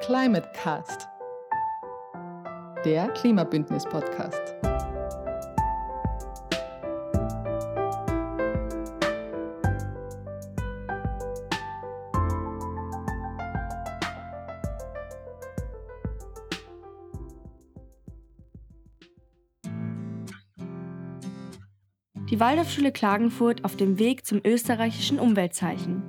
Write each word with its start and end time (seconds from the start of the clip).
Climate 0.00 0.48
Cast, 0.54 1.08
der 2.86 3.10
Klimabündnis-Podcast. 3.10 4.40
Die 22.30 22.40
Waldorfschule 22.40 22.90
Klagenfurt 22.90 23.66
auf 23.66 23.76
dem 23.76 23.98
Weg 23.98 24.24
zum 24.24 24.40
österreichischen 24.42 25.18
Umweltzeichen. 25.18 26.02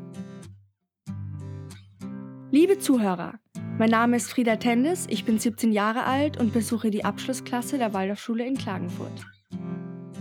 Liebe 2.51 2.79
Zuhörer, 2.79 3.40
mein 3.81 3.89
Name 3.89 4.17
ist 4.17 4.31
Frieda 4.31 4.57
Tendes, 4.57 5.07
ich 5.09 5.25
bin 5.25 5.39
17 5.39 5.71
Jahre 5.71 6.03
alt 6.03 6.39
und 6.39 6.53
besuche 6.53 6.91
die 6.91 7.03
Abschlussklasse 7.03 7.79
der 7.79 7.95
Waldorfschule 7.95 8.45
in 8.45 8.55
Klagenfurt. 8.55 9.25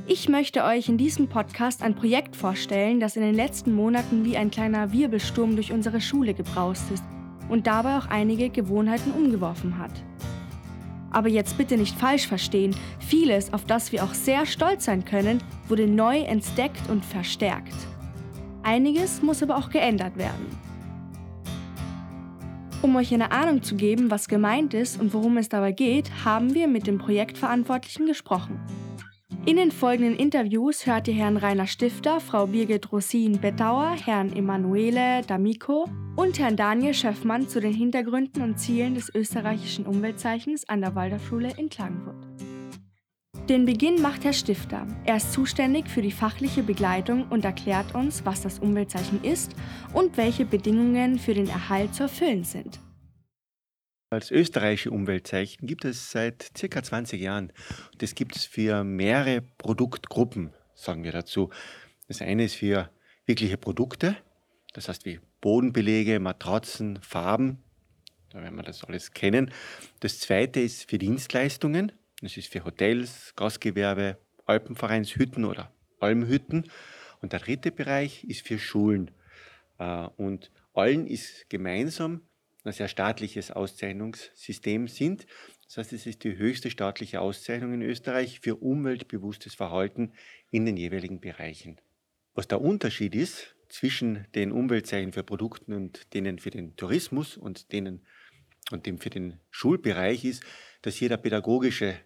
Ich 0.07 0.31
möchte 0.31 0.65
euch 0.65 0.89
in 0.89 0.97
diesem 0.97 1.29
Podcast 1.29 1.83
ein 1.83 1.95
Projekt 1.95 2.37
vorstellen, 2.37 3.01
das 3.01 3.17
in 3.17 3.23
den 3.23 3.35
letzten 3.35 3.75
Monaten 3.75 4.25
wie 4.25 4.39
ein 4.39 4.51
kleiner 4.51 4.93
Wirbelsturm 4.95 5.57
durch 5.57 5.73
unsere 5.73 6.01
Schule 6.01 6.33
gebraust 6.33 6.91
ist 6.91 7.05
und 7.51 7.67
dabei 7.67 7.99
auch 7.99 8.07
einige 8.07 8.49
Gewohnheiten 8.49 9.13
umgeworfen 9.13 9.77
hat. 9.77 9.93
Aber 11.11 11.29
jetzt 11.29 11.59
bitte 11.59 11.77
nicht 11.77 11.99
falsch 11.99 12.29
verstehen, 12.29 12.75
vieles, 12.99 13.53
auf 13.53 13.67
das 13.67 13.93
wir 13.93 14.05
auch 14.05 14.15
sehr 14.15 14.47
stolz 14.47 14.87
sein 14.87 15.05
können, 15.05 15.43
wurde 15.69 15.87
neu 15.87 16.21
entdeckt 16.21 16.89
und 16.89 17.05
verstärkt. 17.05 17.77
Einiges 18.63 19.21
muss 19.21 19.43
aber 19.43 19.59
auch 19.59 19.69
geändert 19.69 20.17
werden. 20.17 20.70
Um 22.83 22.97
euch 22.97 23.13
eine 23.13 23.31
Ahnung 23.31 23.63
zu 23.63 23.77
geben, 23.77 24.11
was 24.11 24.27
gemeint 24.27 24.73
ist 24.73 24.99
und 24.99 25.13
worum 25.13 25.37
es 25.37 25.51
dabei 25.51 25.73
geht, 25.73 26.25
haben 26.25 26.55
wir 26.55 26.67
mit 26.67 26.87
dem 26.87 26.97
Projektverantwortlichen 26.97 28.07
gesprochen. 28.07 28.59
In 29.45 29.57
den 29.57 29.71
folgenden 29.71 30.17
Interviews 30.17 30.87
hört 30.87 31.07
ihr 31.09 31.15
Herrn 31.15 31.37
Rainer 31.37 31.67
Stifter, 31.67 32.21
Frau 32.21 32.47
Birgit 32.47 32.91
Rosin-Bettauer, 32.91 33.97
Herrn 34.03 34.35
Emanuele 34.35 35.21
D'Amico 35.21 35.91
und 36.17 36.39
Herrn 36.39 36.57
Daniel 36.57 36.95
Schöffmann 36.95 37.49
zu 37.49 37.61
den 37.61 37.75
Hintergründen 37.75 38.43
und 38.43 38.59
Zielen 38.59 38.95
des 38.95 39.15
österreichischen 39.15 39.87
Umweltzeichens 39.87 40.67
an 40.69 40.81
der 40.81 40.95
Waldorfschule 40.95 41.53
in 41.59 41.69
Klagenfurt. 41.69 42.30
Den 43.51 43.67
Beginn 43.67 44.01
macht 44.01 44.23
Herr 44.23 44.33
Stifter. 44.33 44.87
Er 45.05 45.17
ist 45.17 45.33
zuständig 45.33 45.89
für 45.89 46.03
die 46.03 46.13
fachliche 46.13 46.63
Begleitung 46.63 47.27
und 47.31 47.45
erklärt 47.45 47.97
uns, 47.97 48.25
was 48.25 48.43
das 48.43 48.61
Umweltzeichen 48.61 49.25
ist 49.25 49.57
und 49.93 50.17
welche 50.17 50.45
Bedingungen 50.45 51.19
für 51.19 51.35
den 51.35 51.49
Erhalt 51.49 51.93
zu 51.93 52.05
erfüllen 52.05 52.45
sind. 52.45 52.79
Als 54.09 54.31
österreichische 54.31 54.93
Umweltzeichen 54.93 55.67
gibt 55.67 55.85
es 55.85 56.13
seit 56.13 56.53
circa 56.57 56.81
20 56.81 57.21
Jahren. 57.21 57.53
Das 57.99 58.15
gibt 58.15 58.37
es 58.37 58.45
für 58.45 58.85
mehrere 58.85 59.43
Produktgruppen, 59.59 60.53
sagen 60.77 61.03
wir 61.03 61.11
dazu. 61.11 61.51
Das 62.07 62.23
eine 62.23 62.45
ist 62.45 62.55
für 62.55 62.89
wirkliche 63.27 63.57
Produkte, 63.57 64.15
das 64.75 64.89
heißt 64.89 65.05
wie 65.07 65.19
Bodenbelege, 65.41 66.21
Matratzen, 66.21 67.01
Farben, 67.03 67.59
da 68.33 68.41
werden 68.41 68.55
wir 68.55 68.63
das 68.63 68.85
alles 68.85 69.11
kennen. 69.11 69.51
Das 69.99 70.21
zweite 70.21 70.61
ist 70.61 70.89
für 70.89 70.99
Dienstleistungen, 70.99 71.91
das 72.21 72.37
ist 72.37 72.53
für 72.53 72.65
Hotels, 72.65 73.35
Gastgewerbe, 73.37 74.19
Alpenvereinshütten 74.47 75.45
oder 75.45 75.73
Almhütten. 76.01 76.71
Und 77.23 77.33
der 77.33 77.41
dritte 77.41 77.71
Bereich 77.71 78.25
ist 78.25 78.47
für 78.47 78.59
Schulen. 78.59 79.11
Äh, 79.79 80.09
und 80.17 80.51
allen 80.75 81.07
ist 81.07 81.49
gemeinsam, 81.49 82.23
dass 82.65 82.81
ein 82.81 82.89
staatliches 82.89 83.51
Auszeichnungssystem 83.51 84.89
sind. 84.89 85.27
Das 85.67 85.79
heißt, 85.79 85.93
es 85.93 86.07
ist 86.07 86.25
die 86.25 86.37
höchste 86.37 86.71
staatliche 86.71 87.21
Auszeichnung 87.21 87.75
in 87.75 87.83
Österreich 87.83 88.41
für 88.41 88.57
umweltbewusstes 88.57 89.55
Verhalten 89.55 90.13
in 90.51 90.67
den 90.67 90.77
jeweiligen 90.77 91.21
Bereichen. 91.21 91.81
Was 92.35 92.49
der 92.49 92.61
Unterschied 92.61 93.15
ist 93.15 93.57
zwischen 93.69 94.27
den 94.35 94.53
Umweltzeichen 94.53 95.13
für 95.13 95.23
Produkten 95.23 95.73
und 95.73 96.13
denen 96.13 96.39
für 96.39 96.51
den 96.51 96.77
Tourismus 96.77 97.37
und 97.37 97.73
denen 97.73 98.05
und 98.71 98.87
dem 98.87 98.99
für 98.99 99.11
den 99.11 99.41
Schulbereich 99.51 100.25
ist, 100.25 100.45
dass 100.83 100.97
hier 100.97 101.09
der 101.09 101.17
pädagogische 101.17 101.97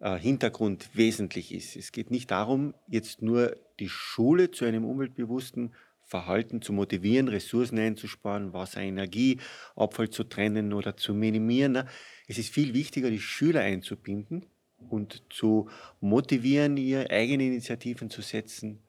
Hintergrund 0.00 0.90
wesentlich 0.94 1.54
ist. 1.54 1.76
Es 1.76 1.92
geht 1.92 2.10
nicht 2.10 2.30
darum, 2.30 2.74
jetzt 2.88 3.22
nur 3.22 3.56
die 3.80 3.88
Schule 3.88 4.50
zu 4.50 4.64
einem 4.64 4.84
umweltbewussten 4.84 5.72
Verhalten 6.02 6.60
zu 6.60 6.72
motivieren, 6.72 7.28
Ressourcen 7.28 7.78
einzusparen, 7.78 8.52
Wasser, 8.52 8.82
Energie, 8.82 9.38
Abfall 9.74 10.10
zu 10.10 10.24
trennen 10.24 10.72
oder 10.72 10.96
zu 10.96 11.14
minimieren. 11.14 11.88
Es 12.28 12.38
ist 12.38 12.52
viel 12.52 12.74
wichtiger, 12.74 13.10
die 13.10 13.20
Schüler 13.20 13.62
einzubinden 13.62 14.46
und 14.90 15.22
zu 15.30 15.68
motivieren, 16.00 16.76
ihre 16.76 17.10
eigene 17.10 17.46
Initiativen 17.46 18.10
zu 18.10 18.20
setzen 18.20 18.80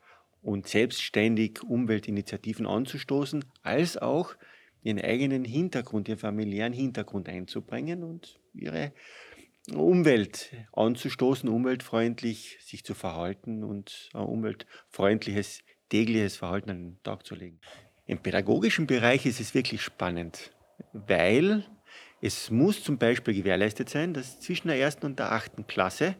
und 0.41 0.67
selbstständig 0.67 1.63
Umweltinitiativen 1.63 2.67
anzustoßen, 2.67 3.45
als 3.63 3.97
auch 3.97 4.35
ihren 4.83 4.99
eigenen 4.99 5.45
Hintergrund, 5.45 6.09
ihren 6.09 6.19
familiären 6.19 6.73
Hintergrund 6.73 7.29
einzubringen 7.29 8.03
und 8.03 8.39
ihre 8.53 8.91
Umwelt 9.73 10.51
anzustoßen, 10.73 11.49
umweltfreundlich 11.49 12.57
sich 12.61 12.83
zu 12.83 12.93
verhalten 12.93 13.63
und 13.63 14.09
ein 14.13 14.21
umweltfreundliches 14.21 15.63
tägliches 15.89 16.37
Verhalten 16.37 16.69
an 16.69 16.77
den 16.77 17.03
Tag 17.03 17.25
zu 17.25 17.35
legen. 17.35 17.59
Im 18.05 18.19
pädagogischen 18.19 18.85
Bereich 18.85 19.25
ist 19.25 19.39
es 19.39 19.53
wirklich 19.53 19.81
spannend, 19.81 20.51
weil 20.93 21.65
es 22.21 22.51
muss 22.51 22.83
zum 22.83 22.97
Beispiel 22.97 23.33
gewährleistet 23.33 23.89
sein, 23.89 24.13
dass 24.13 24.39
zwischen 24.39 24.67
der 24.67 24.77
ersten 24.77 25.05
und 25.05 25.19
der 25.19 25.31
achten 25.31 25.65
Klasse 25.67 26.15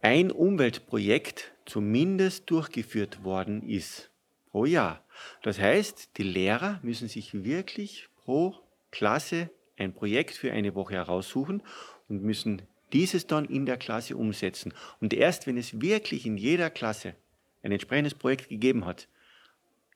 ein 0.00 0.30
Umweltprojekt 0.30 1.52
zumindest 1.66 2.50
durchgeführt 2.50 3.22
worden 3.22 3.62
ist 3.68 4.10
pro 4.50 4.64
Jahr. 4.64 5.04
Das 5.42 5.58
heißt, 5.58 6.16
die 6.16 6.22
Lehrer 6.22 6.80
müssen 6.82 7.08
sich 7.08 7.44
wirklich 7.44 8.08
pro 8.16 8.54
Klasse 8.90 9.50
ein 9.80 9.92
Projekt 9.92 10.34
für 10.36 10.52
eine 10.52 10.74
Woche 10.74 10.94
heraussuchen 10.94 11.62
und 12.08 12.22
müssen 12.22 12.62
dieses 12.92 13.26
dann 13.26 13.44
in 13.44 13.66
der 13.66 13.76
Klasse 13.76 14.16
umsetzen. 14.16 14.72
Und 15.00 15.14
erst 15.14 15.46
wenn 15.46 15.56
es 15.56 15.80
wirklich 15.80 16.26
in 16.26 16.36
jeder 16.36 16.70
Klasse 16.70 17.14
ein 17.62 17.72
entsprechendes 17.72 18.14
Projekt 18.14 18.48
gegeben 18.48 18.84
hat, 18.84 19.08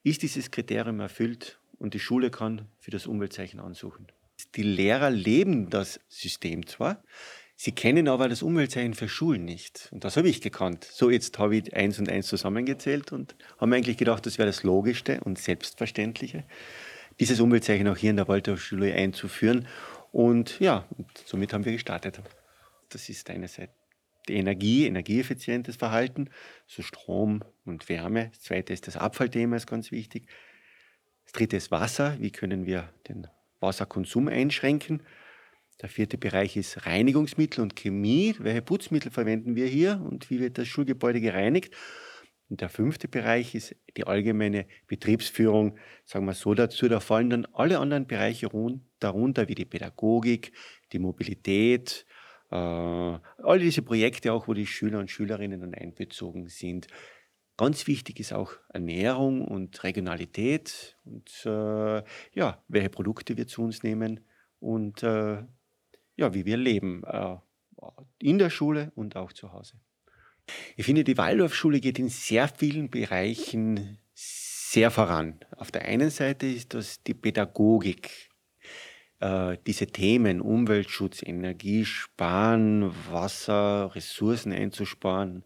ist 0.03 0.23
dieses 0.23 0.51
Kriterium 0.51 1.01
erfüllt 1.01 1.59
und 1.79 1.95
die 1.95 2.01
Schule 2.01 2.31
kann 2.31 2.69
für 2.79 2.91
das 2.91 3.07
Umweltzeichen 3.07 3.61
ansuchen. 3.61 4.07
Die 4.55 4.63
Lehrer 4.63 5.11
leben 5.11 5.71
das 5.71 6.01
System 6.09 6.67
zwar, 6.67 7.03
sie 7.57 7.73
kennen 7.73 8.09
aber 8.09 8.29
das 8.29 8.43
Umweltzeichen 8.43 8.95
für 8.95 9.09
Schulen 9.09 9.45
nicht. 9.45 9.89
Und 9.93 10.05
das 10.05 10.17
habe 10.17 10.29
ich 10.29 10.41
gekannt. 10.41 10.85
So, 10.85 11.11
jetzt 11.11 11.39
habe 11.39 11.57
ich 11.57 11.75
eins 11.75 11.99
und 11.99 12.09
eins 12.09 12.27
zusammengezählt 12.27 13.13
und 13.13 13.35
habe 13.59 13.75
eigentlich 13.75 13.97
gedacht, 13.97 14.27
das 14.27 14.39
wäre 14.39 14.47
das 14.47 14.63
Logischste 14.63 15.21
und 15.21 15.39
Selbstverständliche 15.39 16.45
dieses 17.21 17.41
Umweltzeichen 17.41 17.89
auch 17.89 17.97
hier 17.97 18.11
in 18.11 18.17
der 18.17 18.29
Waldorfschule 18.29 18.93
einzuführen. 18.95 19.67
Und 20.13 20.61
ja, 20.61 20.87
und 20.97 21.07
somit 21.25 21.53
haben 21.53 21.65
wir 21.65 21.73
gestartet. 21.73 22.21
Das 22.91 23.09
ist 23.09 23.31
einerseits 23.31 23.73
die 24.29 24.35
Energie, 24.35 24.87
energieeffizientes 24.87 25.77
Verhalten, 25.77 26.31
so 26.67 26.83
Strom 26.83 27.45
und 27.65 27.89
Wärme. 27.89 28.31
Das 28.31 28.41
zweite 28.41 28.73
ist 28.73 28.87
das 28.87 28.97
Abfallthema, 28.97 29.57
ist 29.57 29.67
ganz 29.67 29.91
wichtig. 29.91 30.29
Das 31.25 31.33
dritte 31.33 31.57
ist 31.57 31.71
Wasser. 31.71 32.17
Wie 32.21 32.31
können 32.31 32.67
wir 32.67 32.89
den 33.09 33.27
Wasserkonsum 33.61 34.29
einschränken? 34.29 35.03
Der 35.83 35.89
vierte 35.89 36.17
Bereich 36.17 36.57
ist 36.57 36.87
Reinigungsmittel 36.87 37.61
und 37.61 37.77
Chemie. 37.77 38.35
Welche 38.39 38.63
Putzmittel 38.63 39.11
verwenden 39.11 39.57
wir 39.57 39.67
hier 39.67 40.01
und 40.09 40.31
wie 40.31 40.41
wird 40.41 40.57
das 40.59 40.69
Schulgebäude 40.69 41.21
gereinigt? 41.21 41.75
Und 42.51 42.61
der 42.61 42.69
fünfte 42.69 43.09
Bereich 43.09 43.55
ist 43.55 43.75
die 43.97 44.07
allgemeine 44.07 44.67
Betriebsführung, 44.87 45.79
sagen 46.05 46.27
wir 46.27 46.35
so 46.35 46.55
dazu. 46.55 46.89
Da 46.89 47.01
fallen 47.01 47.31
dann 47.31 47.47
alle 47.53 47.79
anderen 47.79 48.07
Bereiche 48.07 48.49
darunter, 48.99 49.49
wie 49.49 49.55
die 49.55 49.65
Pädagogik, 49.65 50.53
die 50.93 50.99
Mobilität, 50.99 52.07
äh, 52.51 52.57
all 52.57 53.59
diese 53.59 53.83
Projekte 53.83 54.33
auch, 54.33 54.47
wo 54.47 54.55
die 54.55 54.67
Schüler 54.67 54.99
und 54.99 55.11
Schülerinnen 55.11 55.61
dann 55.61 55.75
einbezogen 55.75 56.49
sind. 56.49 56.87
Ganz 57.57 57.87
wichtig 57.87 58.21
ist 58.21 58.33
auch 58.33 58.53
Ernährung 58.69 59.47
und 59.47 59.83
Regionalität 59.85 60.97
und 61.05 61.31
äh, 61.47 62.03
ja, 62.35 62.63
welche 62.69 62.91
Produkte 62.91 63.37
wir 63.37 63.47
zu 63.47 63.63
uns 63.63 63.83
nehmen 63.83 64.21
und 64.59 65.03
äh, 65.03 65.43
ja, 66.17 66.35
wie 66.35 66.45
wir 66.45 66.57
leben, 66.57 67.03
äh, 67.05 67.37
in 68.19 68.39
der 68.39 68.51
Schule 68.51 68.93
und 68.97 69.17
auch 69.17 69.33
zu 69.33 69.53
Hause. 69.53 69.79
Ich 70.77 70.85
finde, 70.85 71.05
die 71.05 71.19
Waldorfschule 71.19 71.81
geht 71.81 71.99
in 71.99 72.09
sehr 72.09 72.49
vielen 72.49 72.91
Bereichen 72.91 73.99
sehr 74.15 74.91
voran. 74.91 75.39
Auf 75.57 75.71
der 75.71 75.85
einen 75.85 76.11
Seite 76.11 76.47
ist 76.47 76.75
das 76.75 77.03
die 77.03 77.15
Pädagogik. 77.15 78.31
Äh, 79.21 79.57
diese 79.67 79.87
Themen 79.87 80.41
Umweltschutz, 80.41 81.23
Energiesparen, 81.23 82.93
Wasser, 83.11 83.95
Ressourcen 83.95 84.53
einzusparen, 84.53 85.45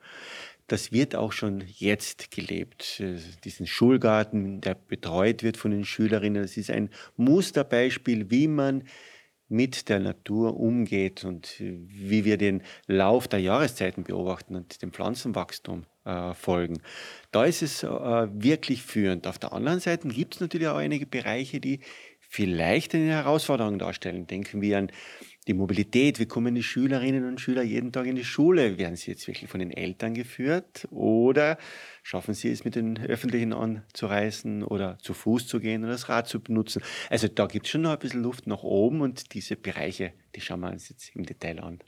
das 0.67 0.93
wird 0.93 1.17
auch 1.17 1.33
schon 1.33 1.65
jetzt 1.67 2.31
gelebt. 2.31 3.03
Diesen 3.45 3.67
Schulgarten, 3.67 4.61
der 4.61 4.75
betreut 4.75 5.43
wird 5.43 5.57
von 5.57 5.71
den 5.71 5.85
Schülerinnen, 5.85 6.43
das 6.43 6.59
ist 6.59 6.71
ein 6.71 6.91
Musterbeispiel, 7.17 8.31
wie 8.31 8.49
man 8.49 8.85
mit 9.49 9.89
der 9.89 9.99
Natur 9.99 10.59
umgeht 10.59 11.25
und 11.25 11.61
äh, 11.61 11.79
wie 11.87 12.25
wir 12.25 12.37
den 12.37 12.63
Lauf 12.87 13.29
der 13.29 13.41
Jahreszeiten 13.41 14.05
beobachten 14.05 14.57
und 14.57 14.83
dem 14.83 14.93
Pflanzenwachstum 14.93 15.85
äh, 16.05 16.35
folgen. 16.35 16.81
Da 17.31 17.45
ist 17.45 17.63
es 17.63 17.83
äh, 17.83 17.89
wirklich 17.89 18.83
führend. 18.83 19.27
Auf 19.27 19.39
der 19.39 19.53
anderen 19.53 19.81
Seite 19.81 20.09
gibt 20.09 20.35
es 20.35 20.41
natürlich 20.41 20.69
auch 20.69 20.77
einige 20.77 21.07
Bereiche, 21.07 21.61
die 21.61 21.81
vielleicht 22.21 22.95
eine 22.95 23.07
Herausforderung 23.11 23.79
darstellen. 23.79 24.27
Denken 24.27 24.61
wir 24.61 24.79
an 24.79 24.93
die 25.49 25.55
Mobilität, 25.55 26.21
wie 26.21 26.27
kommen 26.27 26.55
die 26.55 26.63
Schülerinnen 26.63 27.27
und 27.27 27.41
Schüler 27.41 27.63
jeden 27.63 27.91
Tag 27.91 28.07
in 28.07 28.17
die 28.17 28.25
Schule? 28.25 28.77
Werden 28.77 28.97
sie 28.97 29.11
jetzt 29.11 29.27
wirklich 29.27 29.51
von 29.51 29.61
den 29.61 29.71
Eltern 29.71 30.13
geführt 30.13 30.87
oder 30.91 31.57
schaffen 32.03 32.35
sie 32.35 32.51
es 32.51 32.65
mit 32.65 32.75
den 32.75 32.99
Öffentlichen 32.99 33.55
anzureisen 33.55 34.63
oder 34.63 34.99
zu 34.99 35.15
Fuß 35.15 35.47
zu 35.47 35.59
gehen 35.59 35.85
oder 35.85 35.93
das 35.93 36.11
Rad 36.11 36.29
zu 36.29 36.41
benutzen? 36.41 36.83
Also 37.09 37.29
da 37.29 37.47
gibt 37.47 37.65
es 37.65 37.73
schon 37.73 37.81
noch 37.81 37.93
ein 37.93 37.99
bisschen 37.99 38.23
Luft 38.23 38.47
nach 38.47 38.63
oben 38.63 39.01
und 39.01 39.33
diese 39.33 39.57
Bereiche, 39.57 40.13
die 40.37 40.43
schauen 40.43 40.61
wir 40.61 40.71
uns 40.71 40.91
jetzt 40.91 41.17
im 41.17 41.25
Detail 41.25 41.61
an. 41.61 41.79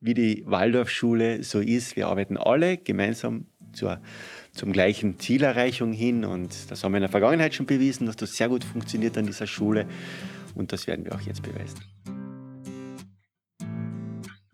Wie 0.00 0.14
die 0.14 0.42
Waldorfschule 0.46 1.42
so 1.42 1.60
ist, 1.60 1.96
wir 1.96 2.08
arbeiten 2.08 2.38
alle 2.38 2.78
gemeinsam 2.78 3.46
zur, 3.72 4.00
zum 4.52 4.72
gleichen 4.72 5.18
Zielerreichung 5.18 5.92
hin 5.92 6.24
und 6.24 6.70
das 6.70 6.82
haben 6.82 6.92
wir 6.92 6.98
in 6.98 7.02
der 7.02 7.10
Vergangenheit 7.10 7.54
schon 7.54 7.66
bewiesen, 7.66 8.06
dass 8.06 8.16
das 8.16 8.36
sehr 8.36 8.48
gut 8.48 8.64
funktioniert 8.64 9.18
an 9.18 9.26
dieser 9.26 9.46
Schule 9.46 9.86
und 10.54 10.72
das 10.72 10.86
werden 10.86 11.04
wir 11.04 11.14
auch 11.14 11.20
jetzt 11.20 11.42
beweisen. 11.42 11.80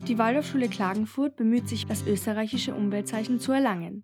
Die 0.08 0.19
Waldorfschule 0.19 0.69
Klagenfurt 0.69 1.37
bemüht 1.37 1.69
sich, 1.69 1.87
das 1.87 2.04
österreichische 2.04 2.75
Umweltzeichen 2.75 3.38
zu 3.38 3.52
erlangen. 3.52 4.02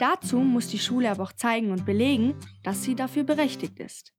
Dazu 0.00 0.38
muss 0.38 0.66
die 0.66 0.80
Schule 0.80 1.08
aber 1.08 1.22
auch 1.22 1.32
zeigen 1.32 1.70
und 1.70 1.86
belegen, 1.86 2.34
dass 2.64 2.82
sie 2.82 2.96
dafür 2.96 3.22
berechtigt 3.22 3.78
ist. 3.78 4.12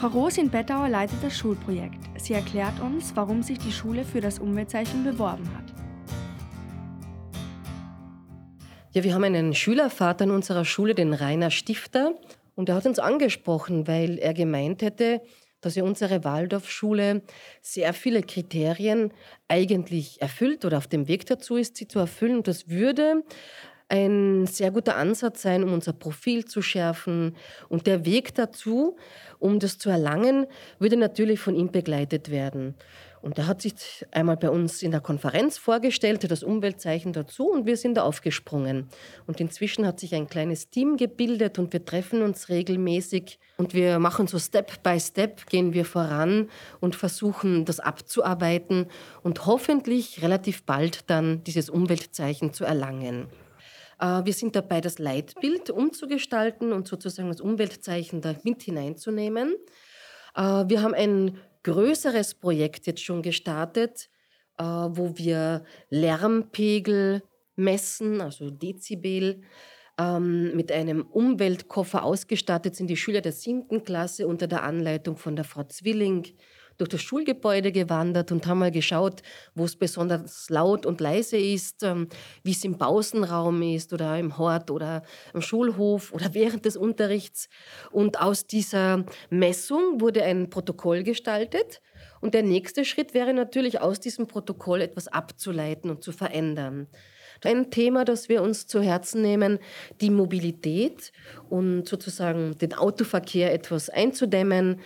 Frau 0.00 0.08
Rosin 0.08 0.50
Bettauer 0.50 0.88
leitet 0.88 1.22
das 1.22 1.38
Schulprojekt. 1.38 2.00
Sie 2.16 2.32
erklärt 2.32 2.80
uns, 2.80 3.14
warum 3.14 3.44
sich 3.44 3.58
die 3.58 3.70
Schule 3.70 4.04
für 4.04 4.20
das 4.20 4.40
Umweltzeichen 4.40 5.04
beworben 5.04 5.48
hat. 5.56 5.72
Ja, 8.90 9.04
wir 9.04 9.14
haben 9.14 9.22
einen 9.22 9.54
Schülervater 9.54 10.24
in 10.24 10.32
unserer 10.32 10.64
Schule, 10.64 10.96
den 10.96 11.12
Rainer 11.12 11.52
Stifter, 11.52 12.14
und 12.56 12.68
er 12.68 12.74
hat 12.74 12.86
uns 12.86 12.98
angesprochen, 12.98 13.86
weil 13.86 14.18
er 14.18 14.34
gemeint 14.34 14.82
hätte, 14.82 15.22
dass 15.60 15.74
ja 15.74 15.82
unsere 15.82 16.24
Waldorfschule 16.24 17.22
sehr 17.60 17.92
viele 17.92 18.22
Kriterien 18.22 19.12
eigentlich 19.48 20.20
erfüllt 20.20 20.64
oder 20.64 20.78
auf 20.78 20.86
dem 20.86 21.08
Weg 21.08 21.26
dazu 21.26 21.56
ist, 21.56 21.76
sie 21.76 21.88
zu 21.88 21.98
erfüllen. 21.98 22.36
Und 22.36 22.48
das 22.48 22.68
würde 22.68 23.22
ein 23.88 24.46
sehr 24.46 24.70
guter 24.70 24.96
Ansatz 24.96 25.42
sein, 25.42 25.64
um 25.64 25.72
unser 25.72 25.94
Profil 25.94 26.44
zu 26.44 26.60
schärfen. 26.60 27.36
Und 27.68 27.86
der 27.86 28.04
Weg 28.04 28.34
dazu, 28.34 28.96
um 29.38 29.58
das 29.58 29.78
zu 29.78 29.88
erlangen, 29.88 30.46
würde 30.78 30.96
natürlich 30.96 31.40
von 31.40 31.54
ihm 31.54 31.72
begleitet 31.72 32.30
werden. 32.30 32.74
Und 33.20 33.38
er 33.38 33.46
hat 33.46 33.62
sich 33.62 33.74
einmal 34.10 34.36
bei 34.36 34.50
uns 34.50 34.82
in 34.82 34.90
der 34.90 35.00
Konferenz 35.00 35.58
vorgestellt, 35.58 36.30
das 36.30 36.42
Umweltzeichen 36.42 37.12
dazu 37.12 37.50
und 37.50 37.66
wir 37.66 37.76
sind 37.76 37.94
da 37.94 38.02
aufgesprungen. 38.02 38.88
Und 39.26 39.40
inzwischen 39.40 39.86
hat 39.86 40.00
sich 40.00 40.14
ein 40.14 40.28
kleines 40.28 40.70
Team 40.70 40.96
gebildet 40.96 41.58
und 41.58 41.72
wir 41.72 41.84
treffen 41.84 42.22
uns 42.22 42.48
regelmäßig 42.48 43.38
und 43.56 43.74
wir 43.74 43.98
machen 43.98 44.26
so 44.26 44.38
Step 44.38 44.82
by 44.82 45.00
Step, 45.00 45.46
gehen 45.46 45.72
wir 45.72 45.84
voran 45.84 46.48
und 46.80 46.94
versuchen 46.94 47.64
das 47.64 47.80
abzuarbeiten 47.80 48.86
und 49.22 49.46
hoffentlich 49.46 50.22
relativ 50.22 50.64
bald 50.64 51.10
dann 51.10 51.42
dieses 51.44 51.70
Umweltzeichen 51.70 52.52
zu 52.52 52.64
erlangen. 52.64 53.26
Äh, 54.00 54.24
wir 54.24 54.32
sind 54.32 54.56
dabei, 54.56 54.80
das 54.80 54.98
Leitbild 54.98 55.70
umzugestalten 55.70 56.72
und 56.72 56.88
sozusagen 56.88 57.28
das 57.28 57.40
Umweltzeichen 57.40 58.20
da 58.20 58.34
mit 58.44 58.62
hineinzunehmen. 58.62 59.54
Äh, 60.34 60.40
wir 60.40 60.82
haben 60.82 60.94
ein 60.94 61.38
größeres 61.68 62.34
Projekt 62.34 62.86
jetzt 62.86 63.02
schon 63.02 63.22
gestartet, 63.22 64.08
äh, 64.58 64.64
wo 64.64 65.16
wir 65.16 65.64
Lärmpegel 65.90 67.22
messen, 67.56 68.20
also 68.20 68.50
Dezibel, 68.50 69.42
ähm, 69.98 70.54
mit 70.56 70.70
einem 70.72 71.02
Umweltkoffer 71.02 72.04
ausgestattet 72.04 72.76
sind. 72.76 72.88
Die 72.88 72.96
Schüler 72.96 73.20
der 73.20 73.32
siebten 73.32 73.84
Klasse 73.84 74.26
unter 74.26 74.46
der 74.46 74.62
Anleitung 74.62 75.16
von 75.16 75.36
der 75.36 75.44
Frau 75.44 75.64
Zwilling 75.64 76.26
durch 76.78 76.88
das 76.88 77.02
Schulgebäude 77.02 77.72
gewandert 77.72 78.32
und 78.32 78.46
haben 78.46 78.60
mal 78.60 78.70
geschaut, 78.70 79.22
wo 79.54 79.64
es 79.64 79.76
besonders 79.76 80.48
laut 80.48 80.86
und 80.86 81.00
leise 81.00 81.36
ist, 81.36 81.82
ähm, 81.82 82.08
wie 82.42 82.52
es 82.52 82.64
im 82.64 82.78
Pausenraum 82.78 83.60
ist 83.62 83.92
oder 83.92 84.18
im 84.18 84.38
Hort 84.38 84.70
oder 84.70 85.02
im 85.34 85.42
Schulhof 85.42 86.12
oder 86.12 86.32
während 86.34 86.64
des 86.64 86.76
Unterrichts. 86.76 87.48
Und 87.90 88.20
aus 88.20 88.46
dieser 88.46 89.04
Messung 89.28 90.00
wurde 90.00 90.22
ein 90.22 90.50
Protokoll 90.50 91.02
gestaltet. 91.02 91.82
Und 92.20 92.34
der 92.34 92.42
nächste 92.42 92.84
Schritt 92.84 93.14
wäre 93.14 93.34
natürlich, 93.34 93.80
aus 93.80 94.00
diesem 94.00 94.26
Protokoll 94.26 94.80
etwas 94.80 95.08
abzuleiten 95.08 95.90
und 95.90 96.02
zu 96.02 96.12
verändern. 96.12 96.88
Ein 97.44 97.70
Thema, 97.70 98.04
das 98.04 98.28
wir 98.28 98.42
uns 98.42 98.66
zu 98.66 98.80
Herzen 98.80 99.22
nehmen, 99.22 99.58
die 100.00 100.10
Mobilität 100.10 101.12
und 101.48 101.88
sozusagen 101.88 102.58
den 102.58 102.74
Autoverkehr 102.74 103.52
etwas 103.52 103.88
einzudämmen. 103.90 104.80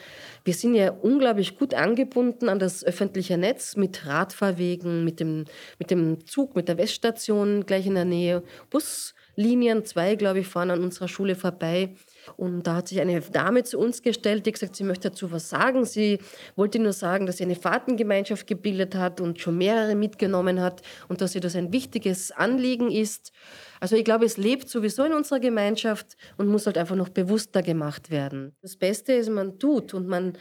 Wir 0.44 0.54
sind 0.54 0.74
ja 0.74 0.90
unglaublich 0.90 1.56
gut 1.56 1.74
angebunden 1.74 2.48
an 2.48 2.58
das 2.58 2.84
öffentliche 2.84 3.38
Netz 3.38 3.76
mit 3.76 4.06
Radfahrwegen, 4.06 5.04
mit 5.04 5.20
dem, 5.20 5.44
mit 5.78 5.90
dem 5.90 6.26
Zug, 6.26 6.54
mit 6.56 6.68
der 6.68 6.78
Weststation 6.78 7.64
gleich 7.64 7.86
in 7.86 7.94
der 7.94 8.04
Nähe. 8.04 8.42
Buslinien, 8.70 9.84
zwei, 9.84 10.16
glaube 10.16 10.40
ich, 10.40 10.46
fahren 10.46 10.70
an 10.70 10.82
unserer 10.84 11.08
Schule 11.08 11.34
vorbei. 11.34 11.94
Und 12.36 12.66
da 12.66 12.76
hat 12.76 12.88
sich 12.88 13.00
eine 13.00 13.20
Dame 13.20 13.64
zu 13.64 13.78
uns 13.78 14.02
gestellt, 14.02 14.46
die 14.46 14.52
gesagt, 14.52 14.76
sie 14.76 14.84
möchte 14.84 15.10
dazu 15.10 15.32
was 15.32 15.48
sagen. 15.48 15.84
Sie 15.84 16.18
wollte 16.56 16.78
nur 16.78 16.92
sagen, 16.92 17.26
dass 17.26 17.38
sie 17.38 17.44
eine 17.44 17.56
Fahrtengemeinschaft 17.56 18.46
gebildet 18.46 18.94
hat 18.94 19.20
und 19.20 19.40
schon 19.40 19.58
mehrere 19.58 19.94
mitgenommen 19.94 20.60
hat 20.60 20.82
und 21.08 21.20
dass 21.20 21.34
ihr 21.34 21.40
das 21.40 21.56
ein 21.56 21.72
wichtiges 21.72 22.30
Anliegen 22.30 22.90
ist. 22.90 23.32
Also 23.80 23.96
ich 23.96 24.04
glaube, 24.04 24.24
es 24.24 24.36
lebt 24.36 24.68
sowieso 24.68 25.04
in 25.04 25.12
unserer 25.12 25.40
Gemeinschaft 25.40 26.16
und 26.36 26.48
muss 26.48 26.66
halt 26.66 26.78
einfach 26.78 26.96
noch 26.96 27.08
bewusster 27.08 27.62
gemacht 27.62 28.10
werden. 28.10 28.54
Das 28.62 28.76
Beste 28.76 29.12
ist, 29.12 29.28
man 29.28 29.58
tut 29.58 29.92
und 29.94 30.06
man 30.06 30.34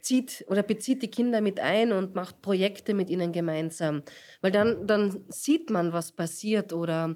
zieht 0.00 0.44
oder 0.48 0.62
bezieht 0.62 1.02
die 1.02 1.10
Kinder 1.10 1.40
mit 1.40 1.60
ein 1.60 1.92
und 1.92 2.14
macht 2.14 2.40
Projekte 2.42 2.94
mit 2.94 3.10
ihnen 3.10 3.32
gemeinsam. 3.32 4.02
Weil 4.40 4.50
dann, 4.50 4.86
dann 4.86 5.24
sieht 5.28 5.70
man, 5.70 5.92
was 5.92 6.12
passiert 6.12 6.72
oder 6.72 7.14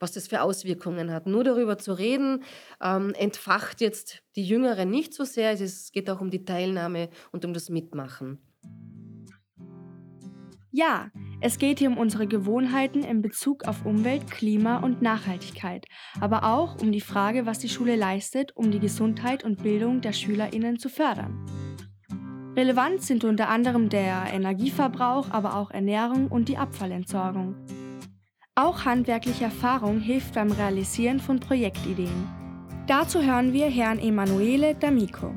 was 0.00 0.12
das 0.12 0.28
für 0.28 0.42
Auswirkungen 0.42 1.12
hat. 1.12 1.26
Nur 1.26 1.44
darüber 1.44 1.78
zu 1.78 1.92
reden, 1.92 2.42
ähm, 2.82 3.12
entfacht 3.14 3.80
jetzt 3.80 4.22
die 4.36 4.44
Jüngeren 4.44 4.90
nicht 4.90 5.14
so 5.14 5.24
sehr. 5.24 5.52
Es 5.52 5.92
geht 5.92 6.10
auch 6.10 6.20
um 6.20 6.30
die 6.30 6.44
Teilnahme 6.44 7.08
und 7.32 7.44
um 7.44 7.52
das 7.52 7.68
Mitmachen. 7.68 8.38
Ja, 10.70 11.10
es 11.40 11.58
geht 11.58 11.78
hier 11.78 11.88
um 11.88 11.96
unsere 11.96 12.26
Gewohnheiten 12.26 13.02
in 13.02 13.22
Bezug 13.22 13.66
auf 13.66 13.86
Umwelt, 13.86 14.30
Klima 14.30 14.78
und 14.78 15.00
Nachhaltigkeit, 15.00 15.86
aber 16.20 16.44
auch 16.44 16.80
um 16.82 16.92
die 16.92 17.00
Frage, 17.00 17.46
was 17.46 17.58
die 17.58 17.70
Schule 17.70 17.96
leistet, 17.96 18.54
um 18.54 18.70
die 18.70 18.78
Gesundheit 18.78 19.44
und 19.44 19.62
Bildung 19.62 20.02
der 20.02 20.12
Schülerinnen 20.12 20.78
zu 20.78 20.88
fördern. 20.88 21.46
Relevant 22.54 23.02
sind 23.02 23.24
unter 23.24 23.48
anderem 23.48 23.88
der 23.88 24.26
Energieverbrauch, 24.32 25.30
aber 25.30 25.56
auch 25.56 25.70
Ernährung 25.70 26.28
und 26.28 26.48
die 26.48 26.58
Abfallentsorgung. 26.58 27.54
Auch 28.60 28.84
handwerkliche 28.84 29.44
Erfahrung 29.44 30.00
hilft 30.00 30.34
beim 30.34 30.50
Realisieren 30.50 31.20
von 31.20 31.38
Projektideen. 31.38 32.26
Dazu 32.88 33.22
hören 33.22 33.52
wir 33.52 33.70
Herrn 33.70 34.00
Emanuele 34.00 34.72
D'Amico. 34.72 35.30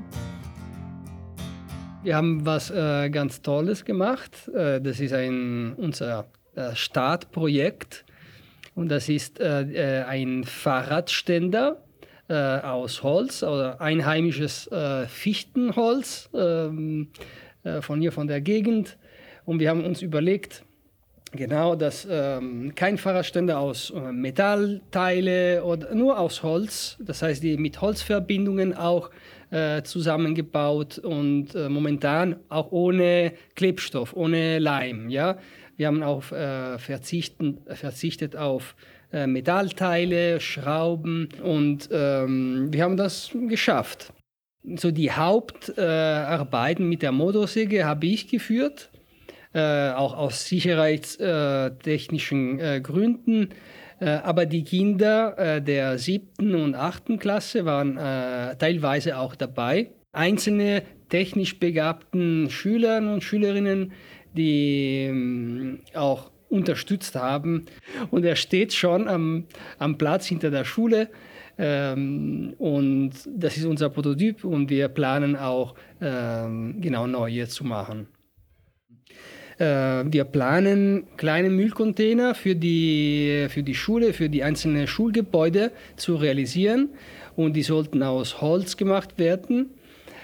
Wir 2.02 2.16
haben 2.16 2.44
was 2.48 2.72
äh, 2.72 3.12
ganz 3.12 3.44
Tolles 3.44 3.86
gemacht. 3.86 4.48
Äh, 4.48 4.82
das 4.82 5.00
ist 5.00 5.14
ein, 5.14 5.74
unser 5.74 6.32
äh, 6.56 6.74
Startprojekt. 6.74 8.06
Und 8.74 8.90
das 8.90 9.08
ist 9.08 9.40
äh, 9.40 10.00
äh, 10.00 10.04
ein 10.06 10.44
Fahrradständer 10.44 11.80
äh, 12.28 12.34
aus 12.34 13.04
Holz 13.04 13.44
oder 13.44 13.80
einheimisches 13.80 14.68
Fichtenholz 15.08 16.28
ähm, 16.34 17.10
von 17.82 18.02
hier 18.02 18.14
von 18.14 18.26
der 18.26 18.42
Gegend. 18.42 18.98
Und 19.46 19.60
wir 19.60 19.70
haben 19.70 19.86
uns 19.86 20.02
überlegt, 20.02 20.66
Genau, 21.34 21.76
dass 21.76 22.06
ähm, 22.10 22.74
kein 22.76 22.98
Fahrradständer 22.98 23.58
aus 23.58 23.92
äh, 23.92 24.12
Metallteile 24.12 25.64
oder 25.64 25.96
nur 25.96 26.20
aus 26.20 26.44
Holz, 26.44 26.98
das 27.00 27.22
heißt 27.22 27.42
die 27.42 27.56
mit 27.56 27.80
Holzverbindungen 27.80 28.74
auch 28.74 29.10
äh, 29.50 29.82
zusammengebaut 29.84 30.98
und 30.98 31.56
äh, 31.56 31.70
momentan 31.70 32.36
auch 32.50 32.74
ohne 32.74 33.32
Klebstoff, 33.56 34.14
ohne 34.14 34.60
Leim. 34.60 35.10
Ja, 35.10 35.38
wir 35.78 35.88
haben 35.88 36.04
auch 36.04 36.34
äh, 36.34 36.78
verzichtet 36.78 38.36
auf 38.36 38.76
äh, 39.14 39.26
Metallteile, 39.26 40.42
Schrauben 40.42 41.30
und 41.42 41.88
ähm, 41.94 42.68
wir 42.72 42.84
haben 42.84 42.98
das 42.98 43.32
geschafft. 43.48 44.12
So 44.76 44.92
die 44.92 45.12
Hauptarbeiten 45.12 46.90
mit 46.90 47.02
der 47.02 47.14
Motorsäge 47.14 47.86
habe 47.86 48.06
ich 48.06 48.28
geführt 48.28 48.91
äh, 49.54 49.92
auch 49.92 50.18
aus 50.18 50.46
sicherheitstechnischen 50.46 52.60
äh, 52.60 52.82
Gründen. 52.82 53.50
Äh, 54.00 54.10
aber 54.10 54.46
die 54.46 54.64
Kinder 54.64 55.38
äh, 55.38 55.62
der 55.62 55.98
siebten 55.98 56.56
und 56.56 56.76
achten 56.76 57.20
Klasse 57.20 57.66
waren 57.66 57.98
teilweise 58.58 59.18
auch 59.18 59.36
dabei. 59.36 59.90
Einzelne 60.14 60.84
technisch 61.10 61.60
begabten 61.60 62.50
Schüler 62.50 62.98
und 62.98 63.24
Schülerinnen, 63.24 63.92
die 64.34 65.08
ähm, 65.10 65.80
auch 65.94 66.32
unterstützt 66.50 67.16
haben. 67.16 67.66
Und 68.10 68.26
er 68.26 68.36
steht 68.36 68.74
schon 68.74 69.08
am, 69.08 69.46
am 69.78 69.98
Platz 69.98 70.26
hinter 70.26 70.52
der 70.52 70.66
Schule. 70.66 71.10
Ähm, 71.58 72.56
und 72.58 73.12
das 73.28 73.58
ist 73.58 73.66
unser 73.66 73.90
Prototyp 73.90 74.44
und 74.44 74.70
wir 74.70 74.88
planen 74.88 75.36
auch 75.36 75.76
ähm, 76.02 76.82
genau 76.82 77.08
neue 77.08 77.48
zu 77.48 77.64
machen. 77.64 78.08
Äh, 79.62 80.12
wir 80.12 80.24
planen 80.24 81.04
kleine 81.18 81.52
Müllcontainer 81.52 82.34
für 82.34 82.56
die, 82.56 83.46
für 83.50 83.62
die 83.62 83.76
Schule, 83.76 84.14
für 84.14 84.28
die 84.28 84.44
einzelnen 84.44 84.88
Schulgebäude 84.88 85.72
zu 85.98 86.16
realisieren 86.16 86.90
und 87.36 87.54
die 87.54 87.62
sollten 87.62 88.02
aus 88.02 88.42
Holz 88.42 88.76
gemacht 88.76 89.20
werden. 89.20 89.70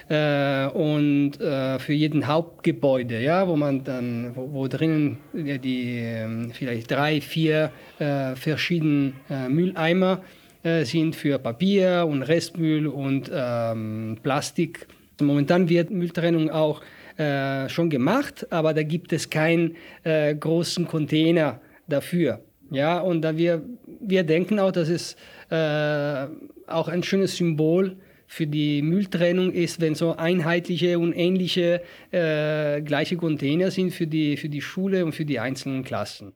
Äh, 0.10 0.68
und 0.68 1.40
äh, 1.40 1.78
für 1.78 1.94
jeden 1.94 2.26
Hauptgebäude, 2.26 3.22
ja, 3.22 3.48
wo 3.48 3.56
man 3.58 3.84
dann, 3.84 4.32
wo, 4.36 4.54
wo 4.54 4.68
drinnen 4.68 5.18
die, 5.34 5.60
die 5.60 6.00
äh, 6.00 6.50
vielleicht 6.54 6.90
drei, 6.90 7.22
vier 7.22 7.72
äh, 8.00 8.36
verschiedene 8.36 9.12
äh, 9.30 9.50
Mülleimer 9.50 10.24
äh, 10.64 10.84
sind 10.86 11.16
für 11.16 11.38
Papier 11.38 12.08
und 12.10 12.24
Restmüll 12.24 12.88
und 12.88 13.30
ähm, 13.32 14.18
Plastik. 14.24 14.88
Momentan 15.22 15.70
wird 15.70 15.92
Mülltrennung 15.92 16.50
auch 16.50 16.82
äh, 17.18 17.68
schon 17.70 17.90
gemacht, 17.90 18.48
aber 18.52 18.74
da 18.74 18.84
gibt 18.84 19.14
es 19.14 19.30
keinen 19.30 19.76
äh, 20.04 20.36
großen 20.36 20.88
Container 20.88 21.60
dafür. 21.88 22.44
Ja, 22.70 23.00
und 23.00 23.22
da 23.22 23.38
wir, 23.38 23.64
wir 24.02 24.24
denken 24.24 24.60
auch, 24.60 24.72
dass 24.72 24.90
es 24.90 25.16
äh, 25.50 26.28
auch 26.68 26.88
ein 26.88 27.04
schönes 27.04 27.38
Symbol 27.38 27.98
für 28.28 28.46
die 28.46 28.82
Mülltrennung 28.82 29.54
ist, 29.54 29.80
wenn 29.80 29.96
so 29.96 30.16
einheitliche 30.16 31.00
und 31.00 31.14
ähnliche 31.14 31.82
äh, 32.12 32.82
gleiche 32.82 33.16
Container 33.16 33.72
sind 33.72 33.94
für 33.94 34.06
die, 34.06 34.36
für 34.36 34.50
die 34.50 34.62
Schule 34.62 35.06
und 35.06 35.14
für 35.14 35.26
die 35.26 35.40
einzelnen 35.40 35.84
Klassen. 35.84 36.34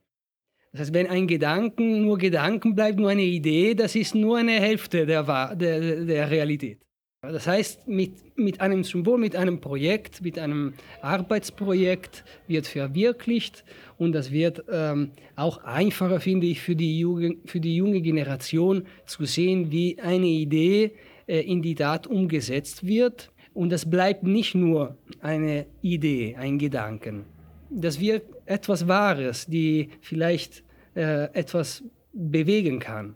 Das 0.71 0.81
heißt, 0.81 0.93
wenn 0.93 1.07
ein 1.07 1.27
Gedanken 1.27 2.05
nur 2.05 2.17
Gedanken 2.17 2.75
bleibt, 2.75 2.97
nur 2.97 3.09
eine 3.09 3.23
Idee, 3.23 3.75
das 3.75 3.95
ist 3.95 4.15
nur 4.15 4.37
eine 4.37 4.53
Hälfte 4.53 5.05
der, 5.05 5.53
der, 5.55 6.05
der 6.05 6.31
Realität. 6.31 6.79
Das 7.23 7.45
heißt, 7.45 7.87
mit, 7.87 8.35
mit 8.35 8.61
einem 8.61 8.83
Symbol, 8.83 9.19
mit 9.19 9.35
einem 9.35 9.61
Projekt, 9.61 10.23
mit 10.23 10.39
einem 10.39 10.73
Arbeitsprojekt 11.03 12.23
wird 12.47 12.65
verwirklicht 12.65 13.63
und 13.99 14.13
das 14.13 14.31
wird 14.31 14.63
ähm, 14.71 15.11
auch 15.35 15.63
einfacher, 15.63 16.19
finde 16.19 16.47
ich, 16.47 16.61
für 16.61 16.75
die, 16.75 16.97
Jugend, 16.97 17.47
für 17.47 17.59
die 17.59 17.75
junge 17.75 18.01
Generation 18.01 18.87
zu 19.05 19.25
sehen, 19.25 19.71
wie 19.71 19.99
eine 19.99 20.25
Idee 20.25 20.93
äh, 21.27 21.41
in 21.41 21.61
die 21.61 21.75
Tat 21.75 22.07
umgesetzt 22.07 22.87
wird. 22.87 23.31
Und 23.53 23.69
das 23.69 23.87
bleibt 23.87 24.23
nicht 24.23 24.55
nur 24.55 24.97
eine 25.19 25.67
Idee, 25.83 26.35
ein 26.39 26.57
Gedanken. 26.57 27.25
Das 27.69 27.99
wird 27.99 28.23
etwas 28.47 28.87
Wahres, 28.87 29.45
die 29.45 29.89
vielleicht 30.01 30.63
äh, 30.95 31.25
etwas 31.33 31.83
bewegen 32.13 32.79
kann. 32.79 33.15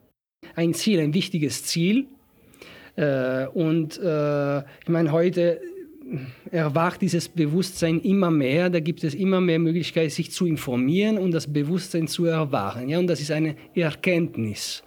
Ein 0.55 0.75
Ziel, 0.75 0.99
ein 0.99 1.15
wichtiges 1.15 1.63
Ziel, 1.63 2.07
und 2.95 3.99
äh, 3.99 4.59
ich 4.59 4.87
meine, 4.87 5.11
heute 5.11 5.59
erwacht 6.51 7.01
dieses 7.01 7.27
Bewusstsein 7.27 7.99
immer 8.01 8.31
mehr. 8.31 8.69
Da 8.69 8.79
gibt 8.79 9.03
es 9.03 9.13
immer 9.13 9.41
mehr 9.41 9.59
Möglichkeiten, 9.59 10.09
sich 10.09 10.31
zu 10.31 10.45
informieren 10.45 11.17
und 11.17 11.31
das 11.31 11.51
Bewusstsein 11.51 12.07
zu 12.07 12.25
erwachen. 12.25 12.89
Ja, 12.89 12.99
und 12.99 13.07
das 13.07 13.21
ist 13.21 13.31
eine 13.31 13.55
Erkenntnis. 13.73 14.83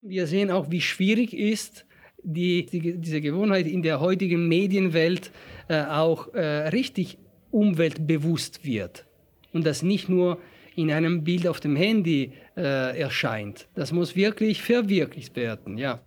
Wir 0.00 0.26
sehen 0.26 0.50
auch, 0.50 0.70
wie 0.70 0.80
schwierig 0.80 1.34
ist, 1.34 1.86
die, 2.22 2.66
die, 2.66 2.98
diese 2.98 3.20
Gewohnheit 3.20 3.66
in 3.66 3.82
der 3.82 4.00
heutigen 4.00 4.48
Medienwelt 4.48 5.30
äh, 5.68 5.82
auch 5.82 6.32
äh, 6.34 6.68
richtig 6.68 7.18
umweltbewusst 7.50 8.64
wird. 8.64 9.06
Und 9.52 9.66
das 9.66 9.82
nicht 9.82 10.08
nur 10.08 10.38
in 10.74 10.90
einem 10.90 11.22
Bild 11.22 11.46
auf 11.46 11.60
dem 11.60 11.76
Handy 11.76 12.32
äh, 12.56 12.98
erscheint. 12.98 13.68
Das 13.74 13.92
muss 13.92 14.16
wirklich 14.16 14.62
verwirklicht 14.62 15.36
werden, 15.36 15.78
ja. 15.78 16.00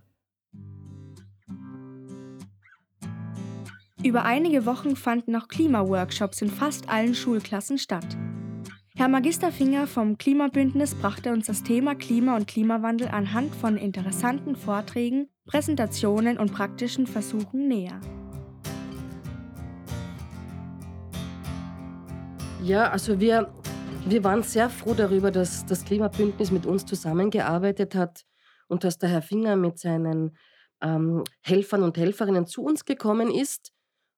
Über 4.04 4.26
einige 4.26 4.68
Wochen 4.68 4.96
fanden 4.96 5.36
auch 5.36 5.48
Klimaworkshops 5.48 6.44
in 6.44 6.52
fast 6.52 6.88
allen 6.88 7.16
Schulklassen 7.16 7.80
statt. 7.80 8.06
Herr 8.96 9.08
Magister 9.08 9.52
Finger 9.52 9.88
vom 9.88 10.20
Klimabündnis 10.20 10.94
brachte 10.94 11.34
uns 11.34 11.48
das 11.48 11.64
Thema 11.64 11.96
Klima 11.96 12.36
und 12.36 12.48
Klimawandel 12.48 13.08
anhand 13.08 13.56
von 13.56 13.76
interessanten 13.76 14.56
Vorträgen, 14.56 15.30
Präsentationen 15.48 16.38
und 16.38 16.54
praktischen 16.54 17.08
Versuchen 17.08 17.68
näher. 17.68 18.00
Ja, 22.62 22.92
also 22.92 23.20
wir, 23.20 23.52
wir 24.06 24.24
waren 24.24 24.44
sehr 24.44 24.70
froh 24.70 24.94
darüber, 24.94 25.32
dass 25.32 25.66
das 25.66 25.84
Klimabündnis 25.84 26.52
mit 26.52 26.68
uns 26.68 26.86
zusammengearbeitet 26.86 27.96
hat 27.96 28.26
und 28.68 28.84
dass 28.84 29.00
der 29.00 29.10
Herr 29.10 29.24
Finger 29.24 29.56
mit 29.56 29.80
seinen 29.80 30.38
ähm, 30.84 31.24
Helfern 31.42 31.82
und 31.82 31.98
Helferinnen 31.98 32.46
zu 32.46 32.64
uns 32.64 32.86
gekommen 32.86 33.32
ist 33.32 33.74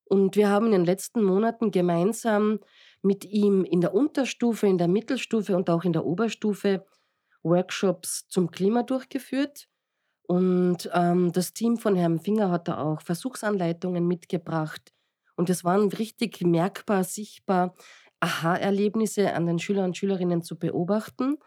und 0.09 0.35
wir 0.35 0.49
haben 0.49 0.65
in 0.67 0.71
den 0.71 0.85
letzten 0.85 1.23
Monaten 1.23 1.69
gemeinsam 1.69 2.59
mit 3.03 3.25
ihm 3.25 3.63
in 3.63 3.79
der 3.79 3.93
Unterstufe, 3.93 4.65
in 4.65 4.79
der 4.79 4.87
Mittelstufe 4.87 5.55
und 5.55 5.69
auch 5.69 5.83
in 5.83 5.93
der 5.93 6.03
Oberstufe 6.03 6.83
Workshops 7.43 8.27
zum 8.27 8.49
Klima 8.49 8.81
durchgeführt. 8.81 9.67
Und 10.23 10.89
ähm, 10.93 11.31
das 11.31 11.53
Team 11.53 11.77
von 11.77 11.95
Herrn 11.95 12.19
Finger 12.19 12.49
hat 12.49 12.67
da 12.67 12.79
auch 12.79 13.01
Versuchsanleitungen 13.01 14.07
mitgebracht. 14.07 14.93
Und 15.35 15.49
es 15.51 15.63
waren 15.63 15.89
richtig 15.89 16.41
merkbar, 16.41 17.03
sichtbar 17.03 17.75
Aha-Erlebnisse 18.19 19.33
an 19.33 19.45
den 19.45 19.59
Schülern 19.59 19.85
und 19.85 19.97
Schülerinnen 19.97 20.41
zu 20.41 20.57
beobachten. 20.57 21.37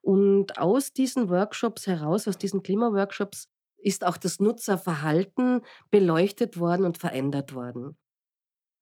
Und 0.00 0.58
aus 0.58 0.94
diesen 0.94 1.28
Workshops 1.28 1.86
heraus, 1.86 2.26
aus 2.26 2.38
diesen 2.38 2.62
Klimaworkshops, 2.62 3.50
ist 3.78 4.04
auch 4.04 4.16
das 4.16 4.40
Nutzerverhalten 4.40 5.62
beleuchtet 5.90 6.58
worden 6.58 6.84
und 6.84 6.98
verändert 6.98 7.54
worden. 7.54 7.96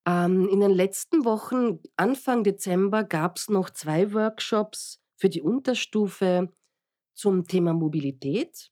Ähm, 0.07 0.49
in 0.49 0.61
den 0.61 0.71
letzten 0.71 1.25
Wochen, 1.25 1.81
Anfang 1.97 2.45
Dezember, 2.45 3.05
gab 3.05 3.39
es 3.39 3.49
noch 3.49 3.71
zwei 3.71 4.13
Workshops 4.13 5.01
für 5.17 5.29
die 5.29 5.43
Unterstufe 5.43 6.53
zum 7.15 7.47
Thema 7.47 7.73
Mobilität. 7.73 8.71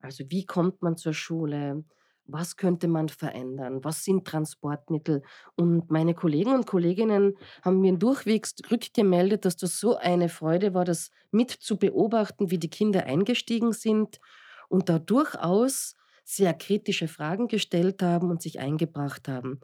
Also 0.00 0.24
wie 0.28 0.46
kommt 0.46 0.82
man 0.82 0.96
zur 0.96 1.12
Schule? 1.12 1.84
Was 2.26 2.56
könnte 2.56 2.88
man 2.88 3.10
verändern? 3.10 3.84
Was 3.84 4.02
sind 4.04 4.26
Transportmittel? 4.26 5.22
Und 5.56 5.90
meine 5.90 6.14
Kollegen 6.14 6.54
und 6.54 6.66
Kolleginnen 6.66 7.36
haben 7.62 7.80
mir 7.80 7.92
durchwegs 7.92 8.54
rückgemeldet, 8.70 9.44
dass 9.44 9.56
das 9.56 9.78
so 9.78 9.96
eine 9.96 10.30
Freude 10.30 10.72
war, 10.72 10.86
das 10.86 11.10
mit 11.32 11.50
zu 11.50 11.76
beobachten, 11.76 12.50
wie 12.50 12.58
die 12.58 12.70
Kinder 12.70 13.04
eingestiegen 13.04 13.72
sind 13.72 14.20
und 14.68 14.88
da 14.88 14.98
durchaus 14.98 15.94
sehr 16.24 16.54
kritische 16.54 17.08
Fragen 17.08 17.48
gestellt 17.48 18.02
haben 18.02 18.30
und 18.30 18.42
sich 18.42 18.58
eingebracht 18.58 19.28
haben. 19.28 19.60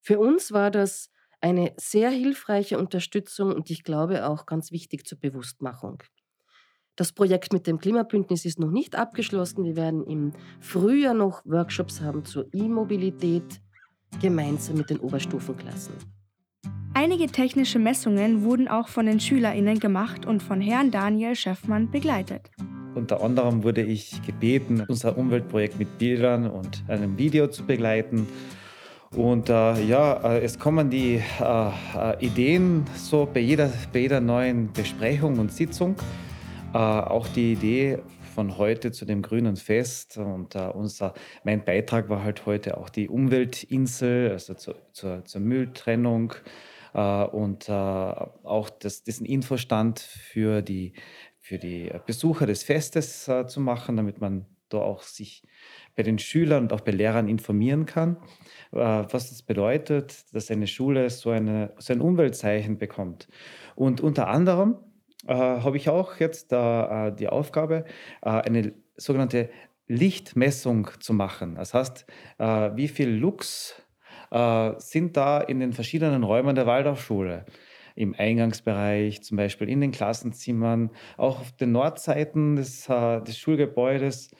Für 0.00 0.18
uns 0.18 0.52
war 0.52 0.70
das 0.70 1.10
eine 1.40 1.72
sehr 1.76 2.10
hilfreiche 2.10 2.78
Unterstützung 2.78 3.54
und 3.54 3.70
ich 3.70 3.84
glaube 3.84 4.26
auch 4.26 4.46
ganz 4.46 4.72
wichtig 4.72 5.06
zur 5.06 5.18
Bewusstmachung. 5.18 6.02
Das 6.96 7.12
Projekt 7.12 7.52
mit 7.52 7.68
dem 7.68 7.78
Klimabündnis 7.78 8.44
ist 8.44 8.58
noch 8.58 8.72
nicht 8.72 8.96
abgeschlossen. 8.96 9.64
Wir 9.64 9.76
werden 9.76 10.04
im 10.04 10.32
Frühjahr 10.60 11.14
noch 11.14 11.44
Workshops 11.44 12.00
haben 12.00 12.24
zur 12.24 12.52
E-Mobilität 12.52 13.60
gemeinsam 14.20 14.78
mit 14.78 14.90
den 14.90 14.98
Oberstufenklassen. 14.98 15.94
Einige 16.94 17.28
technische 17.28 17.78
Messungen 17.78 18.42
wurden 18.42 18.66
auch 18.66 18.88
von 18.88 19.06
den 19.06 19.20
SchülerInnen 19.20 19.78
gemacht 19.78 20.26
und 20.26 20.42
von 20.42 20.60
Herrn 20.60 20.90
Daniel 20.90 21.36
Schäffmann 21.36 21.92
begleitet. 21.92 22.50
Unter 22.98 23.22
anderem 23.22 23.62
wurde 23.62 23.82
ich 23.82 24.20
gebeten, 24.26 24.84
unser 24.88 25.16
Umweltprojekt 25.16 25.78
mit 25.78 25.98
Bildern 25.98 26.50
und 26.50 26.82
einem 26.88 27.16
Video 27.16 27.46
zu 27.46 27.64
begleiten. 27.64 28.26
Und 29.16 29.48
äh, 29.48 29.82
ja, 29.84 30.34
äh, 30.34 30.40
es 30.40 30.58
kommen 30.58 30.90
die 30.90 31.22
äh, 31.40 31.70
äh, 31.96 32.26
Ideen 32.26 32.84
so 32.96 33.28
bei 33.32 33.38
jeder, 33.38 33.70
bei 33.92 34.00
jeder 34.00 34.20
neuen 34.20 34.72
Besprechung 34.72 35.38
und 35.38 35.52
Sitzung. 35.52 35.94
Äh, 36.74 36.78
auch 36.78 37.28
die 37.28 37.52
Idee 37.52 38.00
von 38.34 38.58
heute 38.58 38.90
zu 38.90 39.04
dem 39.04 39.22
grünen 39.22 39.54
Fest. 39.54 40.18
Und 40.18 40.56
äh, 40.56 40.68
unser, 40.74 41.14
mein 41.44 41.64
Beitrag 41.64 42.08
war 42.08 42.24
halt 42.24 42.46
heute 42.46 42.76
auch 42.78 42.88
die 42.88 43.08
Umweltinsel, 43.08 44.32
also 44.32 44.54
zu, 44.54 44.74
zur, 44.92 45.24
zur 45.24 45.40
Mülltrennung 45.40 46.34
und 46.94 47.68
auch 47.68 48.70
das, 48.70 49.02
diesen 49.02 49.26
Infostand 49.26 50.00
für 50.00 50.62
die 50.62 50.94
für 51.48 51.58
die 51.58 51.90
Besucher 52.04 52.44
des 52.44 52.62
Festes 52.62 53.26
äh, 53.26 53.46
zu 53.46 53.60
machen, 53.60 53.96
damit 53.96 54.20
man 54.20 54.44
da 54.68 54.78
auch 54.78 55.02
sich 55.02 55.42
bei 55.96 56.02
den 56.02 56.18
Schülern 56.18 56.64
und 56.64 56.72
auch 56.74 56.82
bei 56.82 56.92
Lehrern 56.92 57.26
informieren 57.26 57.86
kann, 57.86 58.18
äh, 58.72 58.76
was 58.76 59.30
das 59.30 59.40
bedeutet, 59.42 60.26
dass 60.34 60.50
eine 60.50 60.66
Schule 60.66 61.08
so, 61.08 61.30
eine, 61.30 61.72
so 61.78 61.94
ein 61.94 62.02
Umweltzeichen 62.02 62.76
bekommt. 62.76 63.28
Und 63.76 64.02
unter 64.02 64.28
anderem 64.28 64.76
äh, 65.26 65.34
habe 65.34 65.78
ich 65.78 65.88
auch 65.88 66.16
jetzt 66.20 66.52
äh, 66.52 67.12
die 67.12 67.28
Aufgabe, 67.28 67.86
äh, 68.20 68.28
eine 68.28 68.74
sogenannte 68.98 69.48
Lichtmessung 69.86 70.90
zu 71.00 71.14
machen. 71.14 71.54
Das 71.54 71.72
heißt, 71.72 72.04
äh, 72.36 72.44
wie 72.74 72.88
viel 72.88 73.08
Lux 73.08 73.74
äh, 74.30 74.72
sind 74.76 75.16
da 75.16 75.40
in 75.40 75.60
den 75.60 75.72
verschiedenen 75.72 76.24
Räumen 76.24 76.54
der 76.54 76.66
Waldorfschule? 76.66 77.46
Im 77.98 78.14
Eingangsbereich, 78.16 79.22
zum 79.22 79.36
Beispiel 79.36 79.68
in 79.68 79.80
den 79.80 79.90
Klassenzimmern, 79.90 80.90
auch 81.16 81.40
auf 81.40 81.52
den 81.52 81.72
Nordseiten 81.72 82.56
des, 82.56 82.88
äh, 82.88 83.20
des 83.22 83.38
Schulgebäudes. 83.38 84.30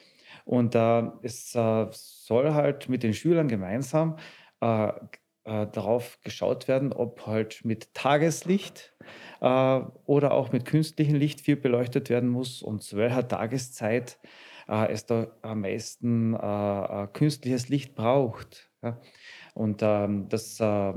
Und 0.45 0.73
es 0.73 1.51
soll 1.51 2.53
halt 2.53 2.89
mit 2.89 3.03
den 3.03 3.13
Schülern 3.13 3.47
gemeinsam 3.47 4.15
darauf 4.59 6.19
geschaut 6.23 6.67
werden, 6.67 6.91
ob 6.91 7.27
halt 7.27 7.63
mit 7.63 7.93
Tageslicht 7.93 8.95
oder 9.39 10.31
auch 10.31 10.51
mit 10.51 10.65
künstlichem 10.65 11.13
Licht 11.17 11.41
viel 11.41 11.55
beleuchtet 11.55 12.09
werden 12.09 12.29
muss 12.29 12.63
und 12.63 12.81
zu 12.81 12.97
welcher 12.97 13.27
Tageszeit 13.27 14.17
äh, 14.69 14.91
es 14.91 15.05
da 15.05 15.27
am 15.41 15.61
meisten 15.61 16.35
äh, 16.35 17.03
äh, 17.03 17.07
künstliches 17.07 17.69
Licht 17.69 17.95
braucht. 17.95 18.69
Ja. 18.81 19.01
Und 19.59 19.81
ähm, 19.83 20.29
das 20.29 20.57
äh, 20.61 20.93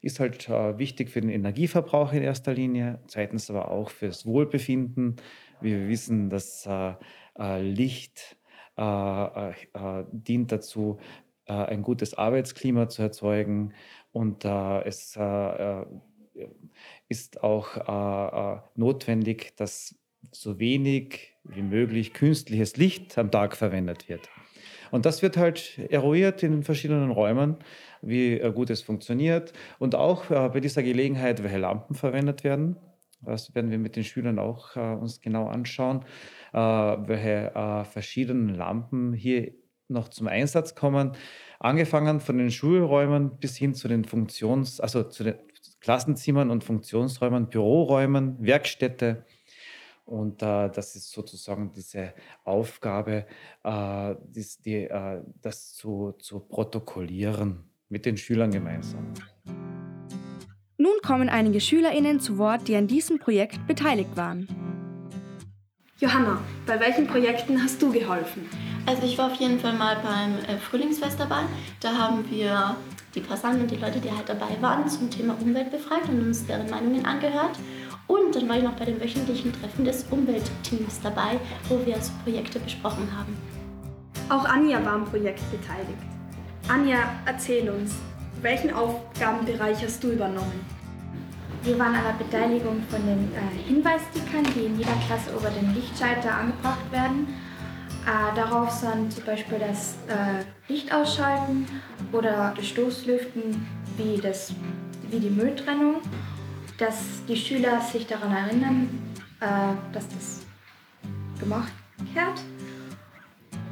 ist 0.00 0.20
halt 0.20 0.48
äh, 0.48 0.78
wichtig 0.78 1.10
für 1.10 1.20
den 1.20 1.28
Energieverbrauch 1.28 2.14
in 2.14 2.22
erster 2.22 2.54
Linie, 2.54 2.98
zweitens 3.08 3.50
aber 3.50 3.70
auch 3.70 3.90
fürs 3.90 4.24
Wohlbefinden. 4.24 5.16
Wie 5.60 5.72
wir 5.72 5.86
wissen, 5.86 6.30
dass 6.30 6.66
äh, 6.66 7.60
Licht 7.60 8.38
dient 8.78 10.52
dazu, 10.52 10.98
ein 11.46 11.82
gutes 11.82 12.12
Arbeitsklima 12.12 12.90
zu 12.90 13.00
erzeugen 13.00 13.72
und 14.12 14.44
es 14.44 15.18
ist 17.08 17.42
auch 17.42 18.62
notwendig, 18.74 19.56
dass 19.56 19.94
so 20.30 20.58
wenig 20.58 21.34
wie 21.44 21.62
möglich 21.62 22.12
künstliches 22.12 22.76
Licht 22.76 23.16
am 23.16 23.30
Tag 23.30 23.56
verwendet 23.56 24.10
wird. 24.10 24.28
Und 24.90 25.06
das 25.06 25.22
wird 25.22 25.36
halt 25.36 25.78
eruiert 25.90 26.42
in 26.42 26.62
verschiedenen 26.62 27.10
Räumen, 27.10 27.56
wie 28.02 28.38
äh, 28.38 28.52
gut 28.52 28.70
es 28.70 28.82
funktioniert 28.82 29.52
und 29.78 29.94
auch 29.94 30.30
äh, 30.30 30.48
bei 30.48 30.60
dieser 30.60 30.82
Gelegenheit, 30.82 31.42
welche 31.42 31.58
Lampen 31.58 31.94
verwendet 31.94 32.44
werden. 32.44 32.76
Das 33.22 33.54
werden 33.54 33.70
wir 33.70 33.78
mit 33.78 33.96
den 33.96 34.04
Schülern 34.04 34.38
auch 34.38 34.76
äh, 34.76 34.80
uns 34.80 35.20
genau 35.20 35.46
anschauen, 35.48 36.04
welche 36.52 37.84
verschiedenen 37.90 38.54
Lampen 38.54 39.12
hier 39.12 39.52
noch 39.88 40.08
zum 40.08 40.26
Einsatz 40.26 40.74
kommen. 40.74 41.12
Angefangen 41.58 42.20
von 42.20 42.38
den 42.38 42.50
Schulräumen 42.50 43.38
bis 43.38 43.56
hin 43.58 43.74
zu 43.74 43.88
den 43.88 44.06
Funktions-, 44.06 44.80
also 44.80 45.02
zu 45.02 45.24
den 45.24 45.34
Klassenzimmern 45.80 46.50
und 46.50 46.64
Funktionsräumen, 46.64 47.50
Büroräumen, 47.50 48.36
Werkstätte 48.40 49.26
und 50.06 50.40
äh, 50.40 50.70
das 50.70 50.94
ist 50.94 51.10
sozusagen 51.10 51.72
diese 51.72 52.14
Aufgabe, 52.44 53.26
äh, 53.64 54.14
die, 54.64 54.84
äh, 54.84 55.20
das 55.42 55.74
zu, 55.74 56.12
zu 56.20 56.40
protokollieren 56.40 57.68
mit 57.88 58.06
den 58.06 58.16
Schülern 58.16 58.50
gemeinsam. 58.50 59.06
Nun 60.78 60.94
kommen 61.02 61.28
einige 61.28 61.60
SchülerInnen 61.60 62.20
zu 62.20 62.38
Wort, 62.38 62.68
die 62.68 62.76
an 62.76 62.86
diesem 62.86 63.18
Projekt 63.18 63.66
beteiligt 63.66 64.16
waren. 64.16 64.48
Johanna, 65.98 66.38
bei 66.66 66.78
welchen 66.78 67.06
Projekten 67.06 67.62
hast 67.62 67.80
du 67.80 67.90
geholfen? 67.90 68.46
Also 68.84 69.02
ich 69.04 69.16
war 69.16 69.32
auf 69.32 69.40
jeden 69.40 69.58
Fall 69.58 69.72
mal 69.72 69.96
beim 69.96 70.38
äh, 70.44 70.58
Frühlingsfest 70.58 71.18
dabei. 71.18 71.40
Da 71.80 71.96
haben 71.96 72.30
wir 72.30 72.76
die 73.14 73.20
Passanten 73.20 73.62
und 73.62 73.70
die 73.70 73.76
Leute, 73.76 73.98
die 73.98 74.10
halt 74.10 74.28
dabei 74.28 74.60
waren, 74.60 74.86
zum 74.88 75.10
Thema 75.10 75.34
Umwelt 75.40 75.70
befragt 75.70 76.08
und 76.10 76.20
uns 76.20 76.46
deren 76.46 76.68
Meinungen 76.68 77.06
angehört. 77.06 77.58
Und 78.06 78.36
dann 78.36 78.48
war 78.48 78.58
ich 78.58 78.62
noch 78.62 78.74
bei 78.74 78.84
dem 78.84 79.00
wöchentlichen 79.00 79.52
Treffen 79.52 79.84
des 79.84 80.04
Umweltteams 80.10 81.00
dabei, 81.02 81.40
wo 81.68 81.84
wir 81.84 82.00
so 82.00 82.12
Projekte 82.22 82.60
besprochen 82.60 83.08
haben. 83.16 83.36
Auch 84.28 84.44
Anja 84.44 84.84
war 84.84 84.92
am 84.92 85.04
Projekt 85.06 85.42
beteiligt. 85.50 86.15
Anja, 86.68 86.98
erzähl 87.24 87.68
uns, 87.70 87.94
welchen 88.42 88.72
Aufgabenbereich 88.72 89.82
hast 89.82 90.02
du 90.02 90.12
übernommen? 90.12 90.64
Wir 91.62 91.78
waren 91.78 91.94
an 91.94 92.04
der 92.04 92.24
Beteiligung 92.24 92.82
von 92.88 93.04
den 93.06 93.32
äh, 93.34 93.68
Hinweisstickern, 93.68 94.44
die 94.54 94.66
in 94.66 94.78
jeder 94.78 94.94
Klasse 95.06 95.30
über 95.36 95.50
den 95.50 95.74
Lichtschalter 95.74 96.32
angebracht 96.32 96.92
werden. 96.92 97.28
Äh, 98.04 98.36
darauf 98.36 98.70
sind 98.70 99.12
zum 99.12 99.24
Beispiel 99.24 99.58
das 99.58 99.96
äh, 100.08 100.44
Licht 100.72 100.92
ausschalten 100.92 101.66
oder 102.12 102.54
Stoßlüften 102.60 103.66
wie, 103.96 104.20
das, 104.20 104.52
wie 105.10 105.18
die 105.18 105.30
Mülltrennung 105.30 106.02
dass 106.78 107.24
die 107.26 107.36
Schüler 107.36 107.80
sich 107.80 108.06
daran 108.06 108.32
erinnern, 108.32 108.88
äh, 109.40 109.92
dass 109.92 110.08
das 110.08 110.46
gemacht 111.40 111.72
wird. 112.12 112.40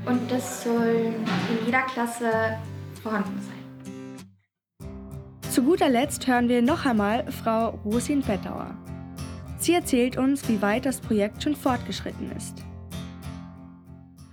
Und 0.07 0.31
das 0.31 0.65
soll 0.65 1.15
in 1.51 1.67
jeder 1.67 1.83
Klasse 1.83 2.59
vorhanden 3.05 3.41
sein. 3.41 4.91
Zu 5.53 5.63
guter 5.63 5.89
Letzt 5.89 6.27
hören 6.27 6.49
wir 6.49 6.63
noch 6.63 6.85
einmal 6.85 7.31
Frau 7.31 7.79
Rosin 7.85 8.23
Fettauer. 8.23 8.77
Sie 9.59 9.75
erzählt 9.75 10.17
uns, 10.17 10.49
wie 10.49 10.61
weit 10.61 10.85
das 10.85 11.01
Projekt 11.01 11.43
schon 11.43 11.55
fortgeschritten 11.55 12.33
ist. 12.37 12.65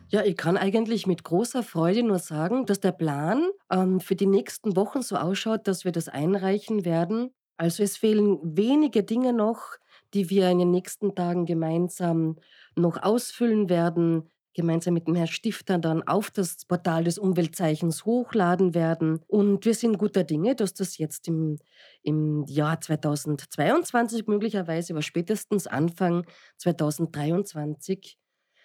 Ja, 0.10 0.23
ich 0.23 0.36
kann 0.36 0.57
eigentlich 0.57 1.05
mit 1.05 1.23
großer 1.23 1.62
Freude 1.62 2.01
nur 2.01 2.17
sagen, 2.17 2.65
dass 2.65 2.79
der 2.79 2.91
Plan 2.91 3.43
ähm, 3.69 3.99
für 3.99 4.15
die 4.15 4.25
nächsten 4.25 4.75
Wochen 4.75 5.03
so 5.03 5.15
ausschaut, 5.15 5.67
dass 5.67 5.86
wir 5.86 5.91
das 5.91 6.10
einreichen 6.10 6.84
werden 6.84 7.29
also 7.62 7.84
es 7.84 7.95
fehlen 7.95 8.39
wenige 8.41 9.03
Dinge 9.03 9.34
noch, 9.34 9.77
die 10.15 10.31
wir 10.31 10.49
in 10.49 10.57
den 10.57 10.71
nächsten 10.71 11.13
Tagen 11.13 11.45
gemeinsam 11.45 12.38
noch 12.75 13.03
ausfüllen 13.03 13.69
werden, 13.69 14.31
gemeinsam 14.53 14.93
mit 14.93 15.07
dem 15.07 15.15
Herrn 15.15 15.27
Stifter 15.27 15.77
dann 15.77 16.03
auf 16.03 16.31
das 16.31 16.65
Portal 16.65 17.03
des 17.03 17.17
Umweltzeichens 17.17 18.05
hochladen 18.05 18.73
werden. 18.73 19.19
Und 19.27 19.65
wir 19.65 19.73
sind 19.73 19.97
guter 19.97 20.23
Dinge, 20.23 20.55
dass 20.55 20.73
das 20.73 20.97
jetzt 20.97 21.27
im, 21.27 21.57
im 22.03 22.45
Jahr 22.47 22.79
2022 22.81 24.27
möglicherweise, 24.27 24.93
aber 24.93 25.01
spätestens 25.01 25.67
Anfang 25.67 26.25
2023 26.57 28.17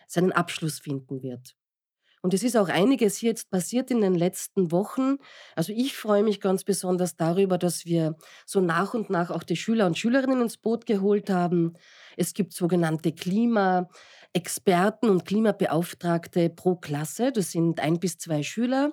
seinen 0.07 0.33
Abschluss 0.33 0.79
finden 0.79 1.23
wird. 1.23 1.57
Und 2.27 2.35
es 2.35 2.43
ist 2.43 2.57
auch 2.57 2.69
einiges 2.69 3.19
hier 3.19 3.29
jetzt 3.29 3.53
passiert 3.53 3.89
in 3.93 4.01
den 4.01 4.17
letzten 4.17 4.73
Wochen. 4.73 5.19
Also 5.55 5.73
ich 5.73 5.97
freue 5.97 6.25
mich 6.25 6.41
ganz 6.41 6.65
besonders 6.65 7.17
darüber, 7.17 7.57
dass 7.57 7.87
wir 7.87 8.17
so 8.45 8.61
nach 8.61 8.95
und 8.95 9.11
nach 9.11 9.31
auch 9.31 9.45
die 9.45 9.55
Schüler 9.55 9.87
und 9.87 9.97
Schülerinnen 9.97 10.41
ins 10.41 10.57
Boot 10.57 10.87
geholt 10.87 11.31
haben. 11.31 11.75
Es 12.17 12.35
gibt 12.35 12.53
sogenannte 12.53 13.13
Klimaexperten 13.13 15.09
und 15.09 15.25
Klimabeauftragte 15.25 16.51
pro 16.51 16.75
Klasse. 16.75 17.31
Das 17.31 17.53
sind 17.53 17.79
ein 17.79 18.01
bis 18.01 18.19
zwei 18.19 18.43
Schüler 18.43 18.91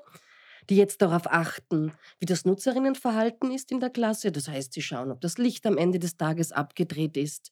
die 0.69 0.77
jetzt 0.77 1.01
darauf 1.01 1.23
achten, 1.25 1.91
wie 2.19 2.25
das 2.25 2.45
Nutzerinnenverhalten 2.45 3.51
ist 3.51 3.69
in 3.71 3.81
der 3.81 3.89
Klasse. 3.89 4.31
Das 4.31 4.47
heißt, 4.47 4.71
sie 4.71 4.81
schauen, 4.81 5.11
ob 5.11 5.19
das 5.19 5.37
Licht 5.37 5.65
am 5.65 5.77
Ende 5.77 5.99
des 5.99 6.15
Tages 6.15 6.53
abgedreht 6.53 7.17
ist, 7.17 7.51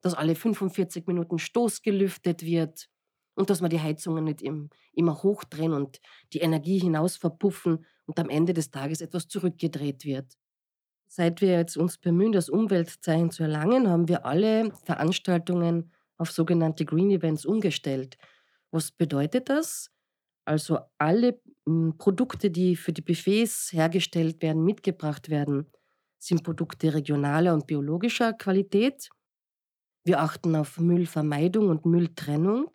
dass 0.00 0.14
alle 0.14 0.36
45 0.36 1.08
Minuten 1.08 1.40
Stoß 1.40 1.82
gelüftet 1.82 2.44
wird, 2.44 2.88
und 3.34 3.50
dass 3.50 3.62
wir 3.62 3.68
die 3.68 3.80
Heizungen 3.80 4.24
nicht 4.24 4.42
immer 4.42 5.22
hochdrehen 5.22 5.72
und 5.72 6.00
die 6.32 6.40
Energie 6.40 6.78
hinaus 6.78 7.16
verpuffen 7.16 7.84
und 8.06 8.18
am 8.18 8.28
Ende 8.28 8.52
des 8.52 8.70
Tages 8.70 9.00
etwas 9.00 9.28
zurückgedreht 9.28 10.04
wird. 10.04 10.36
Seit 11.06 11.40
wir 11.40 11.50
jetzt 11.50 11.76
uns 11.76 11.98
bemühen, 11.98 12.32
das 12.32 12.48
Umweltzeichen 12.48 13.30
zu 13.30 13.42
erlangen, 13.42 13.88
haben 13.88 14.08
wir 14.08 14.24
alle 14.24 14.72
Veranstaltungen 14.84 15.92
auf 16.16 16.30
sogenannte 16.30 16.84
Green 16.84 17.10
Events 17.10 17.44
umgestellt. 17.44 18.16
Was 18.70 18.90
bedeutet 18.90 19.48
das? 19.50 19.90
Also 20.44 20.78
alle 20.98 21.40
hm, 21.66 21.96
Produkte, 21.98 22.50
die 22.50 22.76
für 22.76 22.92
die 22.92 23.02
Buffets 23.02 23.72
hergestellt 23.72 24.42
werden, 24.42 24.64
mitgebracht 24.64 25.28
werden, 25.28 25.70
sind 26.18 26.42
Produkte 26.44 26.94
regionaler 26.94 27.52
und 27.52 27.66
biologischer 27.66 28.32
Qualität. 28.32 29.10
Wir 30.04 30.20
achten 30.20 30.56
auf 30.56 30.78
Müllvermeidung 30.78 31.68
und 31.68 31.84
Mülltrennung. 31.84 32.70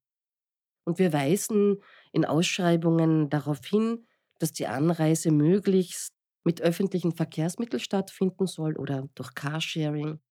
Und 0.88 1.00
wir 1.00 1.12
weisen 1.12 1.82
in 2.14 2.24
Ausschreibungen 2.24 3.30
darauf 3.30 3.60
hin, 3.66 4.08
dass 4.40 4.54
die 4.54 4.68
Anreise 4.68 5.32
möglichst 5.32 6.14
mit 6.46 6.62
öffentlichen 6.62 7.12
Verkehrsmitteln 7.12 7.82
stattfinden 7.82 8.48
soll 8.48 8.78
oder 8.78 9.10
durch 9.14 9.36
Carsharing 9.36 10.22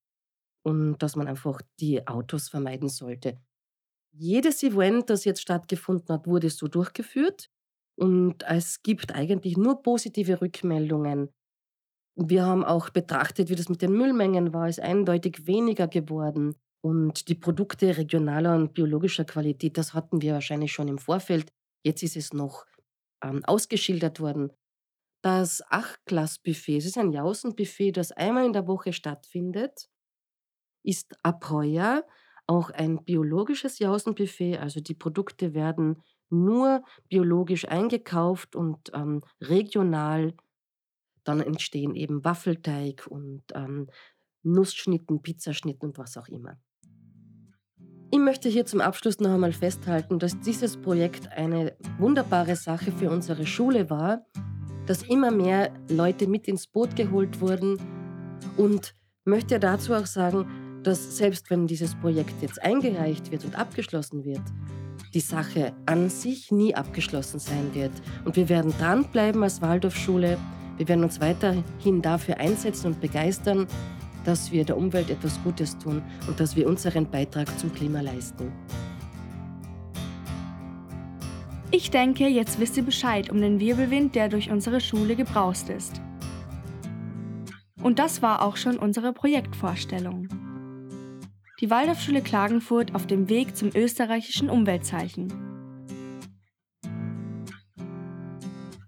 und 0.62 0.97
dass 1.03 1.14
man 1.14 1.29
einfach 1.29 1.61
die 1.79 2.07
Autos 2.07 2.49
vermeiden 2.49 2.88
sollte. 2.88 3.38
Jedes 4.12 4.62
Event, 4.62 5.11
das 5.11 5.27
jetzt 5.27 5.42
stattgefunden 5.42 6.09
hat, 6.09 6.27
wurde 6.27 6.49
so 6.49 6.69
durchgeführt 6.69 7.51
und 7.95 8.42
es 8.45 8.83
gibt 8.83 9.14
eigentlich 9.14 9.59
nur 9.59 9.83
positive 9.83 10.40
Rückmeldungen. 10.40 11.35
Wir 12.14 12.47
haben 12.47 12.64
auch 12.64 12.88
betrachtet, 12.88 13.51
wie 13.51 13.57
das 13.57 13.69
mit 13.69 13.83
den 13.83 13.92
Müllmengen 13.92 14.55
war. 14.55 14.69
Es 14.69 14.79
ist 14.79 14.85
eindeutig 14.85 15.47
weniger 15.47 15.87
geworden. 15.87 16.57
Und 16.87 17.27
die 17.27 17.35
Produkte 17.35 17.96
regionaler 17.96 18.55
und 18.55 18.72
biologischer 18.72 19.25
Qualität, 19.25 19.77
das 19.77 19.92
hatten 19.92 20.22
wir 20.22 20.35
wahrscheinlich 20.35 20.72
schon 20.72 20.87
im 20.87 20.99
Vorfeld. 20.99 21.53
Jetzt 21.83 22.05
ist 22.05 22.16
es 22.16 22.33
noch 22.33 22.64
ähm, 23.25 23.44
ausgeschildert 23.44 24.20
worden. 24.20 24.53
Das 25.20 25.62
Achtglas-Buffet, 25.68 26.77
es 26.77 26.87
ist 26.87 26.96
ein 26.96 27.11
Jausenbuffet, 27.11 27.90
das 27.90 28.12
einmal 28.12 28.46
in 28.46 28.53
der 28.53 28.68
Woche 28.68 28.92
stattfindet, 28.92 29.88
ist 30.85 31.16
ab 31.25 31.51
heuer 31.51 32.07
auch 32.46 32.70
ein 32.70 33.05
biologisches 33.05 33.81
Jausenbuffet. 33.81 34.59
Also 34.59 34.79
die 34.81 34.94
Produkte 34.94 35.55
werden 35.55 36.05
nur 36.31 36.85
biologisch 37.09 37.66
eingekauft 37.66 38.55
und 38.55 38.92
ähm, 38.94 39.25
regional. 39.40 40.37
Dann 41.25 41.40
entstehen 41.40 41.96
eben 41.96 42.25
Waffelteig 42.25 43.09
und 43.09 43.42
ähm, 43.55 43.90
Nussschnitten, 44.44 45.20
Pizzaschnitten 45.20 45.88
und 45.88 45.99
was 45.99 46.16
auch 46.16 46.29
immer. 46.29 46.61
Ich 48.12 48.19
möchte 48.21 48.49
hier 48.49 48.64
zum 48.66 48.81
Abschluss 48.81 49.19
noch 49.19 49.31
einmal 49.31 49.53
festhalten, 49.53 50.21
dass 50.21 50.38
dieses 50.38 50.77
Projekt 50.77 51.29
eine 51.33 51.73
wunderbare 51.99 52.55
Sache 52.55 52.92
für 52.92 53.11
unsere 53.11 53.47
Schule 53.47 53.90
war, 53.90 54.25
dass 54.87 55.03
immer 55.03 55.33
mehr 55.33 55.73
Leute 55.88 56.29
mit 56.29 56.47
ins 56.47 56.69
Boot 56.69 56.95
geholt 56.95 57.40
wurden 57.40 57.79
und 58.57 58.95
möchte 59.25 59.59
dazu 59.59 59.92
auch 59.92 60.07
sagen, 60.07 60.47
dass 60.85 61.16
selbst 61.16 61.51
wenn 61.51 61.66
dieses 61.66 61.97
Projekt 61.97 62.40
jetzt 62.42 62.62
eingereicht 62.62 63.33
wird 63.33 63.45
und 63.45 63.59
abgeschlossen 63.59 64.25
wird, 64.25 64.42
die 65.12 65.21
Sache 65.21 65.73
an 65.87 66.09
sich 66.09 66.53
nie 66.53 66.77
abgeschlossen 66.77 67.40
sein 67.40 67.75
wird. 67.75 67.92
Und 68.25 68.37
wir 68.37 68.49
werden 68.49 68.73
dranbleiben 68.79 69.42
als 69.42 69.61
Waldorfschule. 69.62 70.38
Wir 70.77 70.88
werden 70.88 71.03
uns 71.03 71.21
weiterhin 71.21 72.03
dafür 72.03 72.38
einsetzen 72.38 72.88
und 72.88 73.01
begeistern, 73.01 73.66
dass 74.27 74.51
wir 74.51 74.65
der 74.65 74.77
Umwelt 74.77 75.09
etwas 75.11 75.41
Gutes 75.45 75.79
tun 75.79 76.03
und 76.27 76.41
dass 76.41 76.57
wir 76.57 76.67
unseren 76.67 77.09
Beitrag 77.09 77.47
zum 77.59 77.73
Klima 77.73 78.01
leisten. 78.01 78.53
Ich 81.71 81.91
denke, 81.91 82.27
jetzt 82.27 82.59
wisst 82.59 82.77
ihr 82.77 82.83
Bescheid 82.83 83.31
um 83.31 83.41
den 83.41 83.61
Wirbelwind, 83.61 84.15
der 84.15 84.29
durch 84.29 84.51
unsere 84.51 84.81
Schule 84.81 85.15
gebraust 85.15 85.69
ist. 85.69 86.01
Und 87.83 87.99
das 87.99 88.23
war 88.23 88.43
auch 88.43 88.57
schon 88.57 88.79
unsere 88.79 89.12
Projektvorstellung. 89.12 90.29
Die 91.61 91.71
Waldorfschule 91.71 92.23
Klagenfurt 92.23 92.95
auf 92.95 93.07
dem 93.07 93.29
Weg 93.29 93.57
zum 93.57 93.71
österreichischen 93.75 94.51
Umweltzeichen. 94.51 95.33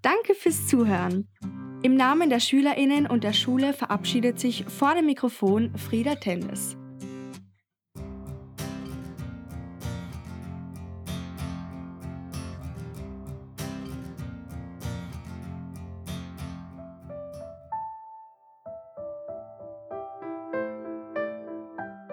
Danke 0.03 0.35
fürs 0.35 0.67
Zuhören. 0.67 1.29
Im 1.81 1.95
Namen 1.95 2.29
der 2.29 2.41
SchülerInnen 2.41 3.07
und 3.07 3.23
der 3.23 3.33
Schule 3.33 3.73
verabschiedet 3.73 4.41
sich 4.41 4.65
vor 4.65 4.97
dem 4.97 5.07
Mikrofon 5.07 5.73
Frieda 5.77 6.17
Tendes. 6.17 6.77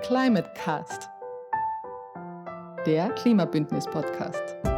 Climate 0.03 0.51
Cast, 0.53 1.09
der 2.85 3.09
Klimabündnis-Podcast. 3.15 4.74